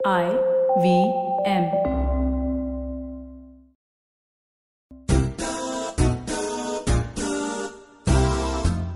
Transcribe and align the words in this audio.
I 0.00 0.26
V 0.78 0.98
M. 1.46 1.64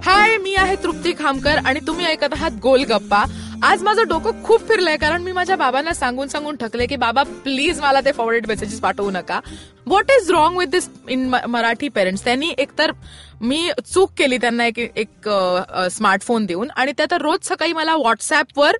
हाय 0.04 0.36
मी 0.38 0.54
आहे 0.54 0.76
तृप्ती 0.76 1.12
खामकर 1.18 1.58
आणि 1.66 1.80
तुम्ही 1.86 2.06
ऐकत 2.06 2.32
आहात 2.32 2.50
गोल 2.62 2.84
गप्पा 2.90 3.24
आज 3.62 3.82
माझं 3.82 4.08
डोकं 4.08 4.42
खूप 4.44 4.60
फिरलंय 4.68 4.96
कारण 4.96 5.22
मी 5.22 5.32
माझ्या 5.32 5.56
बाबांना 5.56 5.92
सांगून 5.94 6.28
सांगून 6.28 6.56
थकले 6.60 6.86
की 6.86 6.96
बाबा 6.96 7.22
प्लीज 7.44 7.80
मला 7.80 8.00
ते 8.00 8.12
फॉरवर्ड 8.12 8.46
मेसेजेस 8.48 8.80
पाठवू 8.80 9.10
नका. 9.10 9.40
What 9.86 10.10
is 10.10 10.30
wrong 10.30 10.58
with 10.58 10.66
this 10.66 10.88
in 11.08 11.28
Marathi 11.48 11.88
parents 11.88 12.24
त्यांनी 12.24 12.52
एकतर 12.58 12.92
मी 13.40 13.70
चूक 13.92 14.10
केली 14.18 14.36
त्यांना 14.38 14.66
एक 14.66 14.78
एक 14.78 15.28
स्मार्टफोन 15.90 16.44
देऊन 16.46 16.70
आणि 16.76 16.92
त्या 16.96 17.06
तर 17.10 17.22
रोज 17.22 17.48
सकाळी 17.48 17.72
मला 17.72 17.96
व्हॉट्सअपवर 17.96 18.76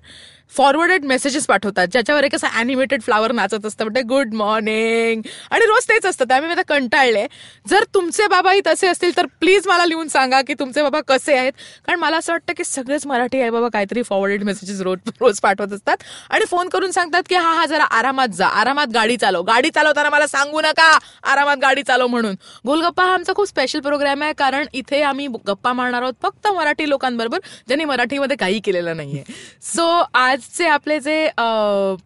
फॉरवर्डेड 0.55 1.05
मेसेजेस 1.05 1.45
पाठवतात. 1.47 1.87
ज्याच्यावर 1.91 2.23
एक 2.23 2.33
असं 2.35 2.47
अॅनिमेटेड 2.47 3.01
फ्लावर 3.01 3.31
नाचत 3.31 3.65
असतं. 3.65 3.83
म्हणजे 3.83 4.01
गुड 4.07 4.33
मॉर्निंग 4.33 5.21
आणि 5.51 5.65
रोज 5.65 5.87
तेच 5.89 6.05
असतं. 6.05 6.25
त्यामुळे 6.27 6.47
मी 6.47 6.53
आता 6.53 6.73
कंटाळले. 6.73 7.25
जर 7.69 7.83
तुमचे 7.93 8.27
बाबाही 8.27 8.61
तसे 8.67 8.87
असतील 8.87 9.15
तर 9.17 9.25
प्लीज 9.39 9.67
मला 9.67 9.85
लिहून 9.85 10.07
सांगा 10.07 10.41
की 10.47 10.53
तुमचे 10.59 10.83
बाबा 10.83 10.99
कसे 11.07 11.37
आहेत. 11.37 11.53
कारण 11.87 11.99
मला 11.99 12.17
असं 12.17 12.33
वाटतं 12.33 12.53
की 12.57 12.63
सगळेच 12.63 13.07
मराठी 13.07 13.41
आई 13.41 13.49
बाबा 13.49 13.67
काहीतरी 13.73 14.03
फॉरवर्डेड 14.03 14.43
मेसेजेस 14.43 14.81
रोज 14.81 15.09
रोज 15.21 15.39
पाठवत 15.39 15.73
असतात. 15.73 16.03
आणि 16.29 16.45
फोन 16.51 16.69
करून 16.69 16.91
सांगतात 16.91 17.23
की 17.29 17.35
हा 17.35 17.53
हा 17.53 17.65
जरा 17.65 17.83
आरामात 17.83 18.35
जा. 18.35 18.47
आरामात 18.47 18.93
गाडी 18.93 19.17
चालव. 19.17 19.41
गाडी 19.43 19.69
चालवताना 19.69 20.09
मला 20.09 20.27
सांगू 20.27 20.61
नका. 20.61 20.92
आरामात 21.23 21.57
गाडी 21.57 21.83
चालव 21.83 22.07
म्हणून. 22.07 22.35
गोलगप्पा 22.67 23.03
हा 23.03 23.13
आमचा 23.13 23.33
खूप 23.35 23.47
स्पेशल 23.47 23.79
प्रोग्राम 23.79 24.23
आहे 24.23 24.33
कारण 24.33 24.65
इथे 24.73 25.01
आम्ही 25.03 25.27
गप्पा 25.47 25.73
मारणार 25.73 26.01
आहोत 26.01 26.13
फक्त 26.23 26.47
मराठी 26.47 26.89
लोकांबरोबर 26.89 27.39
ज्यांनी 27.67 27.85
मराठीमध्ये 27.85 28.37
काही 28.37 28.59
केलेलं 28.59 28.97
नाहीये. 28.97 29.23
सो 29.63 29.87
आजचे 30.13 30.67
आपले 30.67 30.99
जे 30.99 31.27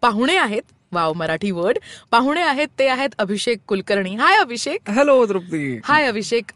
पाहुणे 0.02 0.36
आहेत 0.36 0.72
वाव 0.92 1.12
मराठी 1.12 1.50
वर्ड 1.50 1.78
पाहुणे 2.10 2.42
आहेत 2.42 2.68
ते 2.78 2.86
आहेत 2.88 3.14
अभिषेक 3.18 3.58
कुलकर्णी. 3.68 4.14
हाय 4.16 4.36
अभिषेक. 4.36 4.90
हॅलो 4.90 5.24
तृप्ती 5.28 5.78
हाय 5.84 6.06
अभिषेक. 6.06 6.50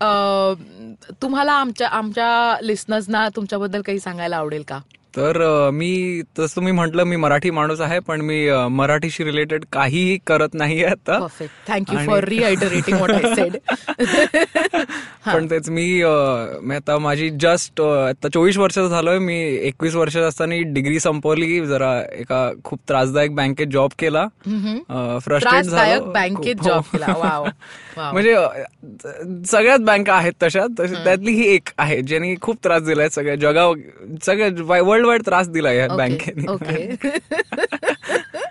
तुम्हाला 1.22 1.52
आमच्या 1.52 1.88
आमच्या 1.88 2.56
लिस्नर्सना 2.62 3.28
तुमच्याबद्दल 3.36 3.82
काही 3.82 4.00
सांगायला 4.00 4.36
आवडेल 4.36 4.62
का? 4.68 4.78
तर 5.16 5.38
मी 5.72 6.22
तसं 6.38 6.56
तुम्ही 6.56 6.72
म्हटलं 6.72 7.04
मी 7.04 7.16
मराठी 7.16 7.50
माणूस 7.50 7.80
आहे 7.80 7.98
पण 7.98 8.20
मी 8.20 8.50
मराठीशी 8.70 9.24
रिलेटेड 9.24 9.64
काहीही 9.72 10.18
करत 10.26 10.48
नाहीये 10.54 10.84
आता. 10.84 11.18
थँक्यू 11.68 11.98
फॉर 12.06 12.24
सेड 13.34 13.56
पण 15.26 15.46
तेच 15.50 15.70
मी 15.70 16.02
आता 16.74 16.98
माझी 16.98 17.30
जस्ट 17.30 17.80
आता 17.80 18.28
चोवीस 18.28 18.56
वर्षाचं 18.56 18.88
झालोय 18.88 19.18
मी 19.18 19.40
एकवीस 19.42 19.94
वर्षाचं 19.94 20.28
असताना 20.28 20.54
डिग्री 20.66 21.00
संपवली 21.00 21.66
जरा 21.66 22.02
एका 22.12 22.52
खूप 22.64 22.78
त्रासदायक 22.88 23.34
बँकेत 23.34 23.66
जॉब 23.66 23.90
केला. 23.98 24.26
फ्रस्ट्रेट 25.24 25.64
झालो. 25.64 26.04
बँकेत. 26.04 26.54
जॉब 26.64 26.82
केला. 26.92 27.06
म्हणजे 27.96 28.34
सगळ्याच 29.46 29.80
बँका 29.80 30.14
आहेत 30.14 30.32
तशी- 30.42 31.04
त्यातली 31.04 31.32
ही 31.32 31.46
एक 31.46 31.68
आहे 31.78 32.02
ज्यांनी 32.02 32.34
खूप 32.40 32.56
त्रास 32.64 32.82
दिलाय 32.82 33.08
सगळ्या 33.08 33.34
जगा 33.34 33.72
सगळ्या 34.22 34.82
वर्ल्ड 34.82 35.01
वाईड 35.04 35.22
त्रास 35.26 35.48
दिलाय 35.48 35.76
या 35.76 35.88
बँकेने. 35.88 36.46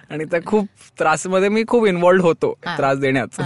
आणि 0.09 0.25
त्या 0.25 0.39
खूप 0.45 0.67
त्रासमध्ये 0.99 1.49
मी 1.49 1.63
खूप 1.67 1.85
इन्व्हॉल्ड 1.85 2.21
होतो. 2.21 2.59
त्रास 2.65 2.97
देण्यात. 2.97 3.41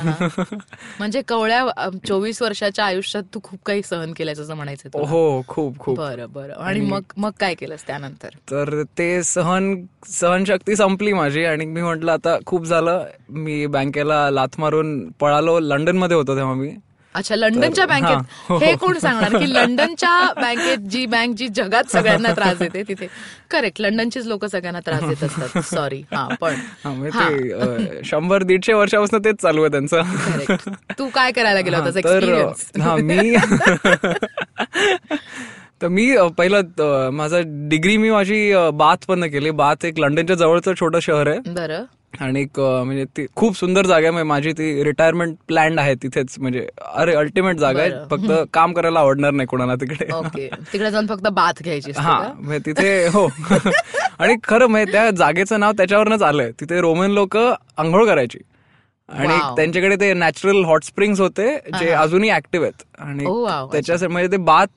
म्हणजे 0.99 1.21
कवळ्या 1.27 1.89
चोवीस 2.07 2.41
वर्षाच्या 2.41 2.85
आयुष्यात 2.85 3.23
तू 3.33 3.39
खूप 3.43 3.59
काही 3.65 3.83
सहन 3.83 4.13
केल्याचं 4.13 4.43
असं 4.43 4.55
म्हणायचं. 4.55 5.07
हो 5.07 5.41
खूप 5.47 5.79
खूप. 5.79 5.97
बरं 5.97 6.31
बरं. 6.31 6.53
आणि 6.53 6.79
मग 6.79 7.01
मग 7.17 7.31
काय 7.39 7.53
केलंस 7.53 7.87
त्यानंतर? 7.87 8.29
तर 8.51 8.83
ते 8.97 9.23
सहन 9.23 9.85
सहनशक्ती 10.07 10.75
संपली 10.75 11.13
माझी 11.13 11.45
आणि 11.45 11.65
मी 11.65 11.81
म्हंटल 11.81 12.09
आता 12.09 12.37
खूप 12.45 12.65
झालं. 12.65 13.05
मी 13.29 13.65
बँकेला 13.65 14.29
लाथ 14.29 14.47
मारून 14.57 15.11
पळालो. 15.11 15.59
लंडनमध्ये 15.59 16.17
होतो 16.17 16.35
तेव्हा 16.35 16.53
मी. 16.53 16.75
अच्छा 17.15 17.35
लंडनच्या 17.35 17.85
बँकेत 17.85 18.17
हो, 18.49 18.57
हे 18.57 18.71
हो. 18.71 18.77
कोण 18.77 18.97
सांगणार? 18.97 19.37
की 19.37 19.45
लंडनच्या 19.53 20.33
बँकेत 20.37 20.77
जी 20.89 21.05
बँक 21.05 21.35
जी 21.35 21.47
जगात 21.47 21.91
सगळ्यांना 21.91 22.33
त्रास 22.33 22.57
देते 22.57 22.83
तिथे 22.83 23.07
करेक्ट 23.51 23.81
लंडनचीच 23.81 24.27
लोक 24.27 24.45
सगळ्यांना 24.45 24.79
त्रास 24.79 25.03
देत 25.03 25.23
असतात. 25.23 25.61
सॉरी 25.65 26.03
हा 26.13 26.27
पण 26.41 26.55
शंभर 28.05 28.43
दीडशे 28.43 28.73
वर्षापासून 28.73 29.25
तेच 29.25 29.41
चालू 29.41 29.63
आहे 29.63 29.71
त्यांचं. 29.71 30.01
तू 30.99 31.09
काय 31.09 31.31
करायला 31.31 31.59
गेला 31.59 31.77
हा, 31.77 31.83
होतास 31.83 32.03
तर 32.03 32.09
एक्सपिरियन्स 32.09 32.71
हा 32.81 32.95
मी 32.95 33.35
तर 35.81 35.87
मी 35.87 36.15
अ, 36.15 36.27
पहिलं 36.27 37.09
माझं 37.13 37.41
डिग्री 37.69 37.97
मी 37.97 38.09
माझी 38.09 38.53
बाथ 38.73 38.97
पण 39.07 39.29
केली. 39.29 39.49
बाथ 39.55 39.85
एक 39.85 39.99
लंडनच्या 39.99 40.35
जवळचं 40.35 40.73
छोटं 40.79 40.99
शहर 40.99 41.27
आहे. 41.27 41.39
बरं. 41.47 41.83
आणि 42.19 42.45
म्हणजे 42.57 43.05
ती 43.17 43.25
खूप 43.35 43.57
सुंदर 43.57 43.85
जागा 43.85 44.05
आहे. 44.05 44.11
म्हणजे 44.11 44.27
माझी 44.27 44.51
ती 44.51 44.83
रिटायरमेंट 44.83 45.35
प्लॅन 45.47 45.79
आहे 45.79 45.95
तिथेच. 45.95 46.35
म्हणजे 46.39 46.67
अरे 46.93 47.15
अल्टिमेट 47.15 47.57
जागा 47.57 47.81
आहे. 47.81 47.91
फक्त 48.11 48.31
काम 48.53 48.73
करायला 48.73 48.99
आवडणार 48.99 49.31
नाही 49.31 49.47
कोणाला 49.47 49.75
तिकडे. 49.75 50.13
ओके. 50.13 50.49
तिकडे 50.73 50.91
जाऊन 50.91 51.07
फक्त 51.07 51.27
बाथ 51.27 51.63
घ्यायची 51.63 51.91
हा? 51.97 52.33
म्हणजे 52.39 52.59
तिथे 52.65 53.07
हो. 53.07 53.27
आणि 54.19 54.35
खरं 54.43 54.67
म्हणजे 54.67 54.91
त्या 54.91 55.11
जागेचं 55.11 55.59
नाव 55.59 55.71
त्याच्यावरच 55.71 56.21
आलंय. 56.21 56.51
तिथे 56.51 56.81
रोमन 56.81 57.11
लोक 57.11 57.37
आंघोळ 57.37 58.05
करायची. 58.05 58.39
आणि. 59.09 59.55
त्यांच्याकडे 59.55 59.95
ते 59.95 60.13
नॅचरल 60.13 60.63
हॉट 60.63 60.83
स्प्रिंग्स 60.83 61.19
होते 61.19 61.57
जे 61.79 61.89
अजूनही 61.89 62.31
ऍक्टिव्ह 62.31 62.67
आहेत. 62.67 63.01
आणि. 63.01 63.25
त्याच्यासाठी 63.71 64.11
म्हणजे 64.11 64.31
ते 64.31 64.37
बाथ 64.37 64.67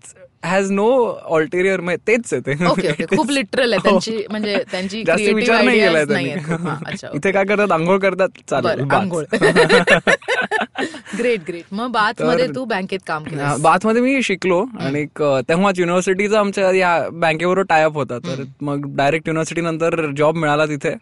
हॅज 0.45 0.71
नो 0.71 0.89
ऑल्टेरियर 1.25 1.81
तेच 2.07 2.33
आहे 2.33 2.41
ते. 2.47 2.65
ओके 2.67 2.89
ओके 2.93 3.17
खूप 3.17 3.31
लिटरल 3.31 3.73
आहे 3.73 3.83
त्यांची 3.85 4.25
म्हणजे 4.31 4.63
त्यांची 4.71 4.99
हो. 4.99 5.05
जास्त 5.07 5.29
विचार 5.35 5.65
नाही 5.65 5.81
केलाय. 5.81 6.03
हा, 6.03 6.75
त्यांनी 6.85 7.17
इथे 7.17 7.33
काय 7.33 7.45
करतात? 7.45 7.73
आंघोळ 7.73 7.99
करतात? 7.99 8.29
चालेल. 8.51 8.91
आंघोळ. 8.91 9.25
ग्रेट 11.19 11.41
ग्रेट 11.49 11.65
मग 11.73 11.91
बाथमध्ये 11.91 12.47
तू 12.55 12.65
बँकेत 12.65 12.99
काम 13.07 13.25
केलं 13.25 13.63
बाथमध्ये 13.63 14.03
मी 14.03 14.23
शिकलो 14.23 14.65
आणि 14.81 15.05
तेव्हाच 15.21 15.79
युनिव्हर्सिटीचा 15.79 16.41
आमच्या 16.41 16.71
या 16.71 17.09
बँकेबरोबर 17.13 17.67
टायअप 17.69 17.95
होता. 17.95 18.19
तर 18.19 18.43
मग 18.61 18.97
डायरेक्ट 18.97 19.29
युनिव्हर्सिटी 19.29 19.61
नंतर 19.61 20.11
जॉब 20.17 20.37
मिळाला 20.37 20.67
तिथे. 20.67 20.95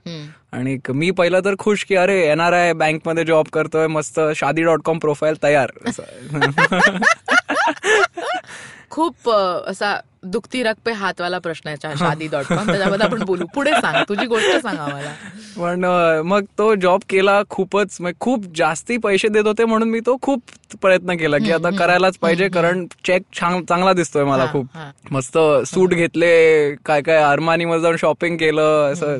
आणि 0.52 0.78
मी 0.88 1.10
पहिला 1.10 1.40
तर 1.40 1.54
खुश 1.58 1.84
की 1.84 1.94
अरे 1.94 2.20
एनआरआय 2.28 2.72
बँकमध्ये 2.72 3.24
जॉब 3.24 3.46
करतोय 3.52 3.86
मस्त 3.86 4.20
शादी 4.36 4.62
डॉट 4.62 4.82
कॉम 4.84 4.98
प्रोफाईल 4.98 5.34
तयार. 5.42 5.70
खूप 8.90 9.30
असा 9.30 9.96
दुखती 10.32 10.62
रग 10.62 10.74
पे 10.84 10.92
हातवाला 10.92 11.38
प्रश्न 11.38 11.68
आहे 11.68 11.96
शादी 11.98 12.26
डॉट 12.26 12.44
कॉम 12.44 12.66
त्याच्याबद्दल 12.66 13.04
आपण 13.06 13.22
बोलू. 13.24 13.44
पुढे 13.54 13.72
सांग. 13.72 14.02
तुझी 14.08 14.26
गोष्ट 14.26 14.56
सांग 14.62 14.78
आम्हाला. 14.78 15.12
पण 15.56 15.84
मग 16.26 16.44
तो 16.58 16.74
जॉब 16.74 17.00
केला 17.08 17.40
खूपच. 17.50 17.98
खूप 18.20 18.44
जास्ती 18.56 18.96
पैसे 18.96 19.28
देत 19.28 19.46
होते 19.46 19.64
म्हणून 19.64 19.88
मी 19.88 20.00
तो 20.06 20.16
खूप 20.22 20.40
प्रयत्न 20.82 21.16
केला 21.16 21.38
की 21.38 21.52
आता 21.52 21.70
करायलाच 21.78 22.18
पाहिजे. 22.18 22.48
कारण 22.48 22.84
चेक 23.04 23.22
चांगला 23.34 23.92
दिसतोय 23.92 24.24
मला 24.24 24.46
खूप. 24.52 24.66
मस्त 25.10 25.38
सूट 25.66 25.94
घेतले 25.94 26.74
काय 26.86 27.02
काय 27.02 27.22
अरमानी 27.22 27.64
मध्ये 27.64 27.82
जाऊन 27.82 27.96
शॉपिंग 27.96 28.36
केलं 28.36 28.92
असं. 28.92 29.18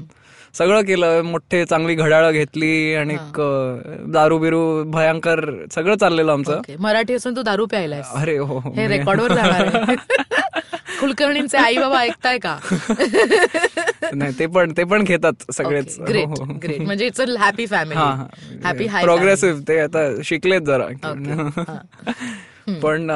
सगळं 0.58 0.82
केलं. 0.82 1.22
मोठे 1.22 1.64
चांगली 1.64 1.94
घड्याळं 1.94 2.32
घेतली 2.32 2.94
आणि 2.94 3.16
दारू 4.12 4.38
बिरू 4.38 4.84
भयंकर 4.84 5.50
सगळं 5.74 5.96
चाललेलं 5.96 6.32
आमचं. 6.32 6.60
मराठी 6.78 7.14
असून 7.14 7.36
तू 7.36 7.42
दारू 7.42 7.66
प्यायलायस. 7.66 8.06
अरे 8.14 8.38
हो. 8.38 8.58
हो 8.58 8.72
हे 8.72 8.86
रेकॉर्डवर 8.86 9.32
कुलकर्णींचे 11.00 11.58
आई 11.58 11.76
बाबा 11.76 12.00
ऐकताय 12.00 12.38
का? 12.38 12.58
नाही 14.12 14.32
ते 14.38 14.46
पण 14.46 14.72
ते 14.76 14.84
पण 14.84 15.02
घेतात 15.02 15.52
सगळेच. 15.52 16.00
ग्रेट 16.00 16.26
हो, 16.26 16.34
हो. 16.44 16.52
ग्रेट 16.62 16.80
म्हणजे 16.80 17.06
इट्स 17.06 17.20
अ 17.20 17.24
हॅपी 17.38 17.64
हा 17.64 17.76
फॅमिली 17.76 18.00
हॅपी 18.64 18.86
प्रोग्रेसिव्ह 19.02 19.60
ते 19.68 19.78
आता 19.80 19.98
शिकलेत 20.24 20.60
जरा. 20.60 20.86
पण 22.82 23.10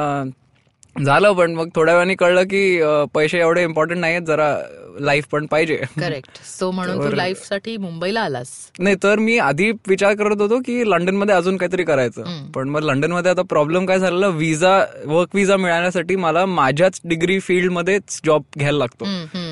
झालं 0.95 1.31
पण 1.33 1.53
मग 1.55 1.69
थोड्या 1.75 1.93
वेळाने 1.93 2.15
कळलं 2.15 2.43
की 2.43 2.81
पैसे 3.13 3.39
एवढे 3.39 3.63
इम्पॉर्टंट 3.63 3.97
नाहीयेत 3.99 4.21
जरा 4.21 4.55
लाईफ 4.99 5.25
पण 5.31 5.45
पाहिजे. 5.45 5.75
करेक्ट 5.99 6.39
सो 6.45 6.69
म्हणून 6.71 6.97
तू 7.03 7.15
लाईफसाठी 7.15 7.75
मुंबईला 7.77 8.21
आलास. 8.21 8.49
नाही 8.79 8.95
तर 9.03 9.19
मी 9.19 9.37
आधी 9.39 9.69
विचार 9.87 10.15
करत 10.15 10.41
होतो 10.41 10.59
की 10.65 10.89
लंडनमध्ये 10.89 11.35
अजून 11.35 11.57
काहीतरी 11.57 11.83
करायचं. 11.83 12.23
पण 12.55 12.69
मग 12.69 12.83
लंडनमध्ये 12.83 13.31
आता 13.31 13.41
प्रॉब्लेम 13.49 13.85
काय 13.85 13.99
झालेला? 13.99 14.27
विजा 14.27 14.77
वर्क 15.05 15.35
विजा 15.35 15.57
मिळण्यासाठी 15.57 16.15
मला 16.15 16.45
माझ्याच 16.45 16.99
डिग्री 17.03 17.39
फील्ड 17.39 17.71
मध्येच 17.71 18.19
जॉब 18.25 18.43
घ्यायला 18.57 18.77
लागतो. 18.77 19.05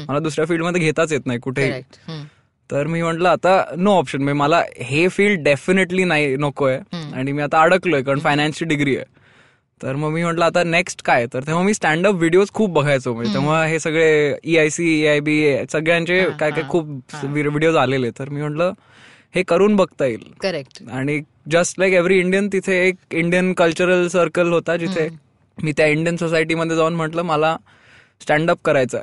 मला 0.08 0.20
दुसऱ्या 0.20 0.46
फील्डमध्ये 0.46 0.82
घेताच 0.82 1.14
येत 1.14 1.26
नाही 1.26 1.40
कुठेही. 1.40 1.82
तर 2.70 2.88
मी 2.88 3.02
म्हटलं 3.02 3.30
आता 3.30 3.64
नो 3.78 3.98
ऑप्शन 3.98 4.22
म्हणजे 4.24 4.40
मला 4.40 4.62
हे 4.80 5.08
फील्ड 5.08 5.44
डेफिनेटली 5.44 6.04
नाही 6.04 6.36
नकोय. 6.40 6.78
आणि 7.14 7.32
मी 7.32 7.42
आता 7.42 7.62
अडकलोय 7.62 8.02
कारण 8.02 8.20
फायनान्सची 8.20 8.66
डिग्री 8.66 8.96
आहे. 8.98 9.06
तर 9.82 9.96
मग 9.96 10.12
मी 10.14 10.24
म्हटलं 10.24 10.46
आता 10.46 10.64
नेक्स्ट 10.64 11.02
काय? 11.06 11.26
तर 11.34 11.44
तेव्हा 11.48 11.64
मी 11.64 11.74
स्टँडअप 11.74 12.16
व्हिडिओज 12.16 12.48
खूप 12.54 12.70
बघायचो. 12.74 13.14
म्हणजे 13.14 13.34
तेव्हा 13.34 13.64
हे 13.66 13.80
सगळे 13.80 14.10
E 14.44 14.58
I 14.58 14.70
C 14.70 14.88
A 15.02 15.08
I 15.08 15.20
B 15.20 15.42
सगळ्यांचे 15.72 16.24
काय 16.40 16.52
काय 16.52 16.64
खूप 16.70 16.88
व्हिडिओज 17.24 17.76
आलेले. 17.76 18.10
तर 18.20 18.30
मी 18.30 18.42
म्हटलं 18.42 18.74
हे 19.36 19.44
करून 19.44 19.76
बघता 19.76 20.06
येईल. 20.06 20.24
करेक्ट 20.42 20.82
आणि 20.92 21.20
जस्ट 21.52 21.80
लाईक 21.80 21.94
एव्हरी 21.94 22.20
इंडियन 22.20 22.48
तिथे 22.54 22.78
एक 22.88 22.96
इंडियन 23.12 23.54
कल्चरल 23.54 24.08
सर्कल 24.08 24.52
होता 24.54 24.76
जिथे 24.78 25.08
मी 25.58 25.72
त्या 25.78 25.86
इंडियन 25.88 26.16
सोसायटीमध्ये 26.18 26.76
जाऊन 26.78 26.96
म्हटलं 26.96 27.22
मला 27.22 27.56
स्टँडअप 28.22 28.58
करायचं 28.66 29.02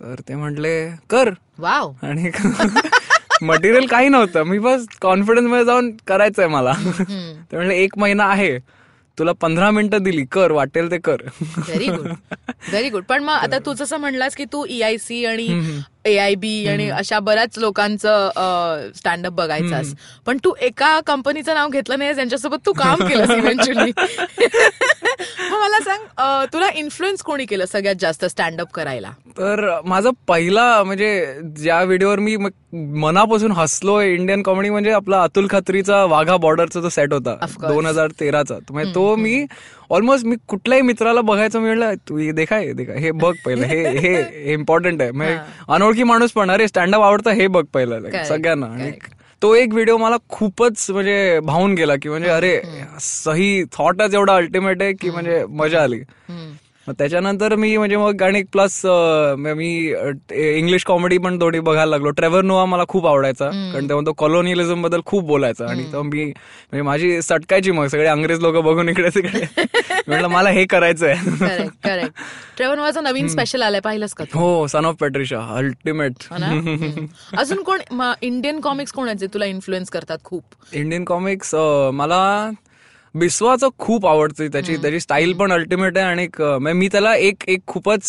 तर 0.00 0.20
ते 0.28 0.34
म्हटले 0.34 0.72
कर. 1.10 1.30
वाव 1.58 1.92
आणि 2.02 2.30
मटेरियल 3.42 3.86
काही 3.86 4.08
नव्हतं. 4.08 4.42
मी 4.44 4.58
बस 4.58 4.86
कॉन्फिडन्समध्ये 5.02 5.64
जाऊन 5.64 5.90
करायचंय 6.06 6.46
मला. 6.48 6.72
ते 6.72 7.56
म्हणले 7.56 7.76
एक 7.82 7.98
महिना 7.98 8.24
आहे. 8.24 8.56
तुला 9.18 9.32
पंधरा 9.32 9.70
मिनिटं 9.70 10.02
दिली 10.02 10.24
कर 10.32 10.52
वाटेल 10.52 10.90
ते 10.90 10.98
कर. 10.98 11.22
व्हेरी 11.58 11.86
गुड 11.86 12.06
व्हेरी 12.68 12.88
गुड 12.90 13.04
पण 13.04 13.24
मग 13.24 13.32
आता 13.32 13.58
तू 13.66 13.72
जसं 13.74 13.96
म्हणलास 13.96 14.36
की 14.36 14.44
तू 14.52 14.64
ईआयसी 14.68 15.24
आणि 15.24 15.48
ए 16.04 16.16
आय 16.18 16.34
बी 16.34 16.66
आणि 16.66 16.88
अशा 16.90 17.18
बऱ्याच 17.18 17.58
लोकांचं 17.58 18.90
स्टँडअप 18.96 19.32
बघायचास. 19.32 19.92
पण 20.26 20.38
तू 20.44 20.52
एका 20.60 20.98
कंपनीचं 21.06 21.54
नाव 21.54 21.68
घेतलं 21.68 21.98
नाही 21.98 22.14
त्यांच्यासोबत 22.14 22.66
तू 22.66 22.72
काम 22.72 23.06
केलंस 23.08 23.30
इव्हेंच्युअली 23.30 23.92
मला 25.52 25.78
सांग 25.80 26.44
तुला 26.52 26.68
इन्फ्लुएन्स 26.74 27.22
कोणी 27.22 27.44
केलं 27.44 27.64
सगळ्यात 27.64 27.96
जास्त 28.00 28.24
स्टँडअप 28.24 28.72
करायला? 28.74 29.10
तर 29.38 29.64
माझा 29.84 30.10
पहिला 30.28 30.82
म्हणजे 30.82 31.12
ज्या 31.56 31.82
व्हिडिओवर 31.82 32.18
मी 32.18 32.36
मनापासून 32.74 33.52
हसलोय 33.52 34.12
इंडियन 34.14 34.42
कॉमेडी 34.42 34.70
म्हणजे 34.70 34.90
आपला 34.90 35.22
अतुल 35.22 35.46
खत्रीचा 35.50 36.04
वाघा 36.04 36.36
बॉर्डरचा 36.36 36.80
जो 36.80 36.88
सेट 36.88 37.12
होता. 37.12 37.34
दोन 37.60 37.86
हजार 37.86 38.10
तेराचा. 38.20 38.54
तर 38.54 38.72
म्हणजे 38.72 38.94
तो 38.94 39.14
मी 39.16 39.44
ऑलमोस्ट 39.92 40.26
मी 40.26 40.36
कुठल्याही 40.48 40.82
मित्राला 40.82 41.20
बघायचं 41.20 41.60
मी 41.60 41.66
म्हणलं 41.66 41.94
तू 42.08 42.16
हे 42.16 42.32
देखाय 42.32 42.72
देखा 42.72 42.92
हे 42.92 43.10
बघ 43.10 43.34
पहिलं 43.46 43.66
हे 43.66 43.98
हे 43.98 44.52
इम्पॉर्टंट 44.52 45.02
आहे. 45.02 45.10
म्हणजे 45.10 45.38
अनोळखी 45.68 46.02
माणूस 46.02 46.32
पण 46.32 46.50
अरे 46.50 46.68
स्टँडअप 46.68 47.00
आवडतं 47.00 47.30
हे 47.30 47.46
बघ 47.46 47.64
पहिलं. 47.74 48.24
सगळ्यांना. 48.24 48.66
आणि. 48.66 48.90
तो 49.42 49.54
एक 49.54 49.72
व्हिडिओ 49.72 49.96
मला 49.96 50.16
खूपच 50.28 50.90
म्हणजे 50.90 51.40
भावून 51.40 51.74
गेला 51.74 51.96
की 51.96 52.08
म्हणजे 52.08 52.28
अरे 52.28 52.60
सही 53.00 53.64
थॉटच 53.64 54.14
एवढा 54.14 54.36
अल्टिमेट 54.36 54.82
आहे 54.82 54.92
की 54.92 55.10
म्हणजे 55.10 55.44
मजा 55.48 55.82
आली. 55.82 56.00
मग 56.88 56.94
त्याच्यानंतर 56.98 57.54
मी 57.56 57.76
म्हणजे 57.76 57.96
मग 57.96 58.22
आणि 58.22 58.42
प्लस 58.52 58.80
मी 59.56 59.68
इंग्लिश 60.30 60.84
कॉमेडी 60.84 61.18
पण 61.18 61.40
थोडी 61.40 61.60
बघायला 61.60 61.90
लागलो. 61.90 62.10
ट्रेव्हर 62.10 62.42
नोवा 62.44 62.64
मला 62.64 62.84
खूप 62.88 63.06
आवडायचा. 63.06 63.48
कारण 63.72 63.88
तेव्हा 63.88 64.06
तो 64.06 64.12
कॉलोनियलिझमबद्दल 64.12 65.00
खूप 65.06 65.24
बोलायचा. 65.24 65.66
आणि 65.70 65.84
तो 65.92 66.02
मी 66.02 66.24
म्हणजे 66.24 66.82
माझी 66.82 67.20
सटकायची 67.22 67.70
मग. 67.70 67.86
सगळे 67.86 68.06
अंग्रेज 68.06 68.40
लोक 68.40 68.56
बघून 68.64 68.88
इकडे 68.88 69.08
तिकडे. 69.08 69.44
म्हटलं 70.08 70.28
मला 70.28 70.50
हे 70.50 70.64
करायचंय. 70.64 71.14
ट्रेव्हर 71.86 72.76
नोवाचं 72.76 73.04
नवीन 73.04 73.28
स्पेशल 73.28 73.62
आलंय 73.62 73.80
पाहिलंस 73.80 74.14
का? 74.14 74.24
हो 74.34 74.66
सन 74.66 74.84
ऑफ 74.84 74.96
पेट्रिशा 75.00 75.40
अल्टिमेट. 75.56 76.26
अजून 77.38 77.62
कोण 77.62 77.80
इंडियन 78.22 78.60
कॉमिक्स 78.60 78.92
कोण 78.92 79.12
जे 79.12 79.26
तुला 79.34 79.44
इन्फ्लुएन्स 79.44 79.90
करतात 79.90 80.18
खूप? 80.24 80.42
इंडियन 80.72 81.04
कॉमिक्स 81.04 81.54
मला 81.94 82.50
बिस्वाचं 83.14 83.68
खूप 83.78 84.06
आवडतं 84.06 84.46
त्याची 84.52 84.76
त्याची 84.82 85.00
स्टाईल 85.00 85.32
पण 85.38 85.52
अल्टिमेट 85.52 85.98
आहे 85.98 86.06
आणि 86.06 86.72
मी 86.72 86.88
त्याला 86.92 87.14
एक 87.16 87.44
एक 87.48 87.60
खूपच 87.66 88.04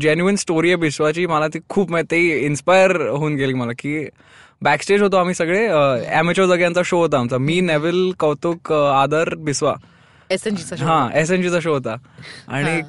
जेन्युइन 0.00 0.36
स्टोरी 0.36 0.68
आहे 0.68 0.76
बिस्वाची. 0.76 1.26
मला 1.26 1.48
ती 1.54 1.58
खूप 1.68 1.96
ते 2.10 2.20
इन्स्पायर 2.46 2.96
होऊन 3.00 3.34
गेली 3.36 3.54
मला 3.54 3.72
की 3.78 4.04
बॅकस्टेज 4.62 5.02
होतो 5.02 5.16
आम्ही 5.16 5.34
सगळे 5.34 5.66
अॅमेचो 5.66 6.46
जाग्यांचा 6.46 6.80
शो 6.84 6.98
होता 7.00 7.18
आमचा. 7.18 7.38
मी 7.38 7.60
नेव्हिल 7.60 8.10
कौतुक 8.20 8.72
आदर 8.72 9.34
बिस्वा. 9.36 9.74
एस 10.30 10.46
एन 10.46 10.56
जीचा 10.56 10.76
हा 10.84 11.08
एस 11.20 11.30
एन 11.30 11.42
जीचा 11.42 11.60
शो 11.60 11.72
होता. 11.72 11.96
आणि 12.48 12.80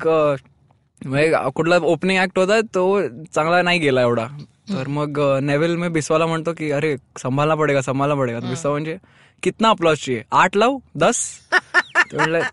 कुठला 1.55 1.77
ओपनिंग 1.77 2.19
ऍक्ट 2.23 2.39
होता 2.39 2.59
तो 2.75 3.01
चांगला 3.35 3.61
नाही 3.61 3.79
गेला 3.79 4.01
एवढा. 4.01 4.27
तर 4.69 4.87
मग 4.87 5.19
नेव्हिल 5.43 5.75
मी 5.75 5.87
बिस्वाला 5.89 6.25
म्हणतो 6.25 6.51
की 6.57 6.71
अरे 6.71 6.95
संभालना 7.21 7.55
पडेगा 7.55 7.81
संभालना 7.81 8.15
पडेगा. 8.15 8.39
बिस्वा 8.39 8.71
म्हणजे 8.71 8.97
कितना 9.43 9.69
अप्लॉज 9.69 9.97
चाहिए? 9.97 10.23
आठ 10.31 10.55
लाव 10.55 10.77
दस? 10.97 11.23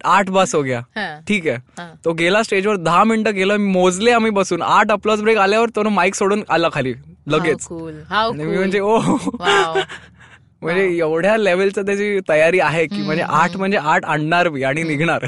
आठ 0.04 0.28
बस 0.30 0.54
हो 0.54 0.62
गया. 0.62 0.80
ठीक 1.28 1.46
आहे 1.48 1.86
तो 2.04 2.12
गेला 2.14 2.42
स्टेजवर 2.42 2.76
दहा 2.78 3.04
मिनिटं 3.04 3.34
गेला 3.34 3.56
मी 3.56 3.70
मोजले 3.72 4.10
आम्ही 4.12 4.30
बसून. 4.30 4.62
आठ 4.62 4.90
अप्लॉज 4.90 5.22
ब्रेक 5.22 5.38
आल्यावर 5.38 5.70
तो 5.76 5.88
माईक 5.90 6.14
सोडून 6.14 6.42
आला 6.50 6.68
खाली. 6.72 6.94
लगेच. 7.28 7.66
मी 7.70 8.44
म्हणजे 8.46 8.80
ओ 8.80 8.98
म्हणजे 10.62 10.84
एवढ्या 10.98 11.36
लेवलचं 11.36 11.86
त्याची 11.86 12.18
तयारी 12.28 12.60
आहे 12.60 12.84
की 12.86 13.02
म्हणजे 13.02 13.22
आठ 13.22 13.56
म्हणजे 13.56 13.78
आठ 13.78 14.04
आणणार 14.04 14.48
मी 14.48 14.62
आणि 14.62 14.82
निघणार. 14.82 15.26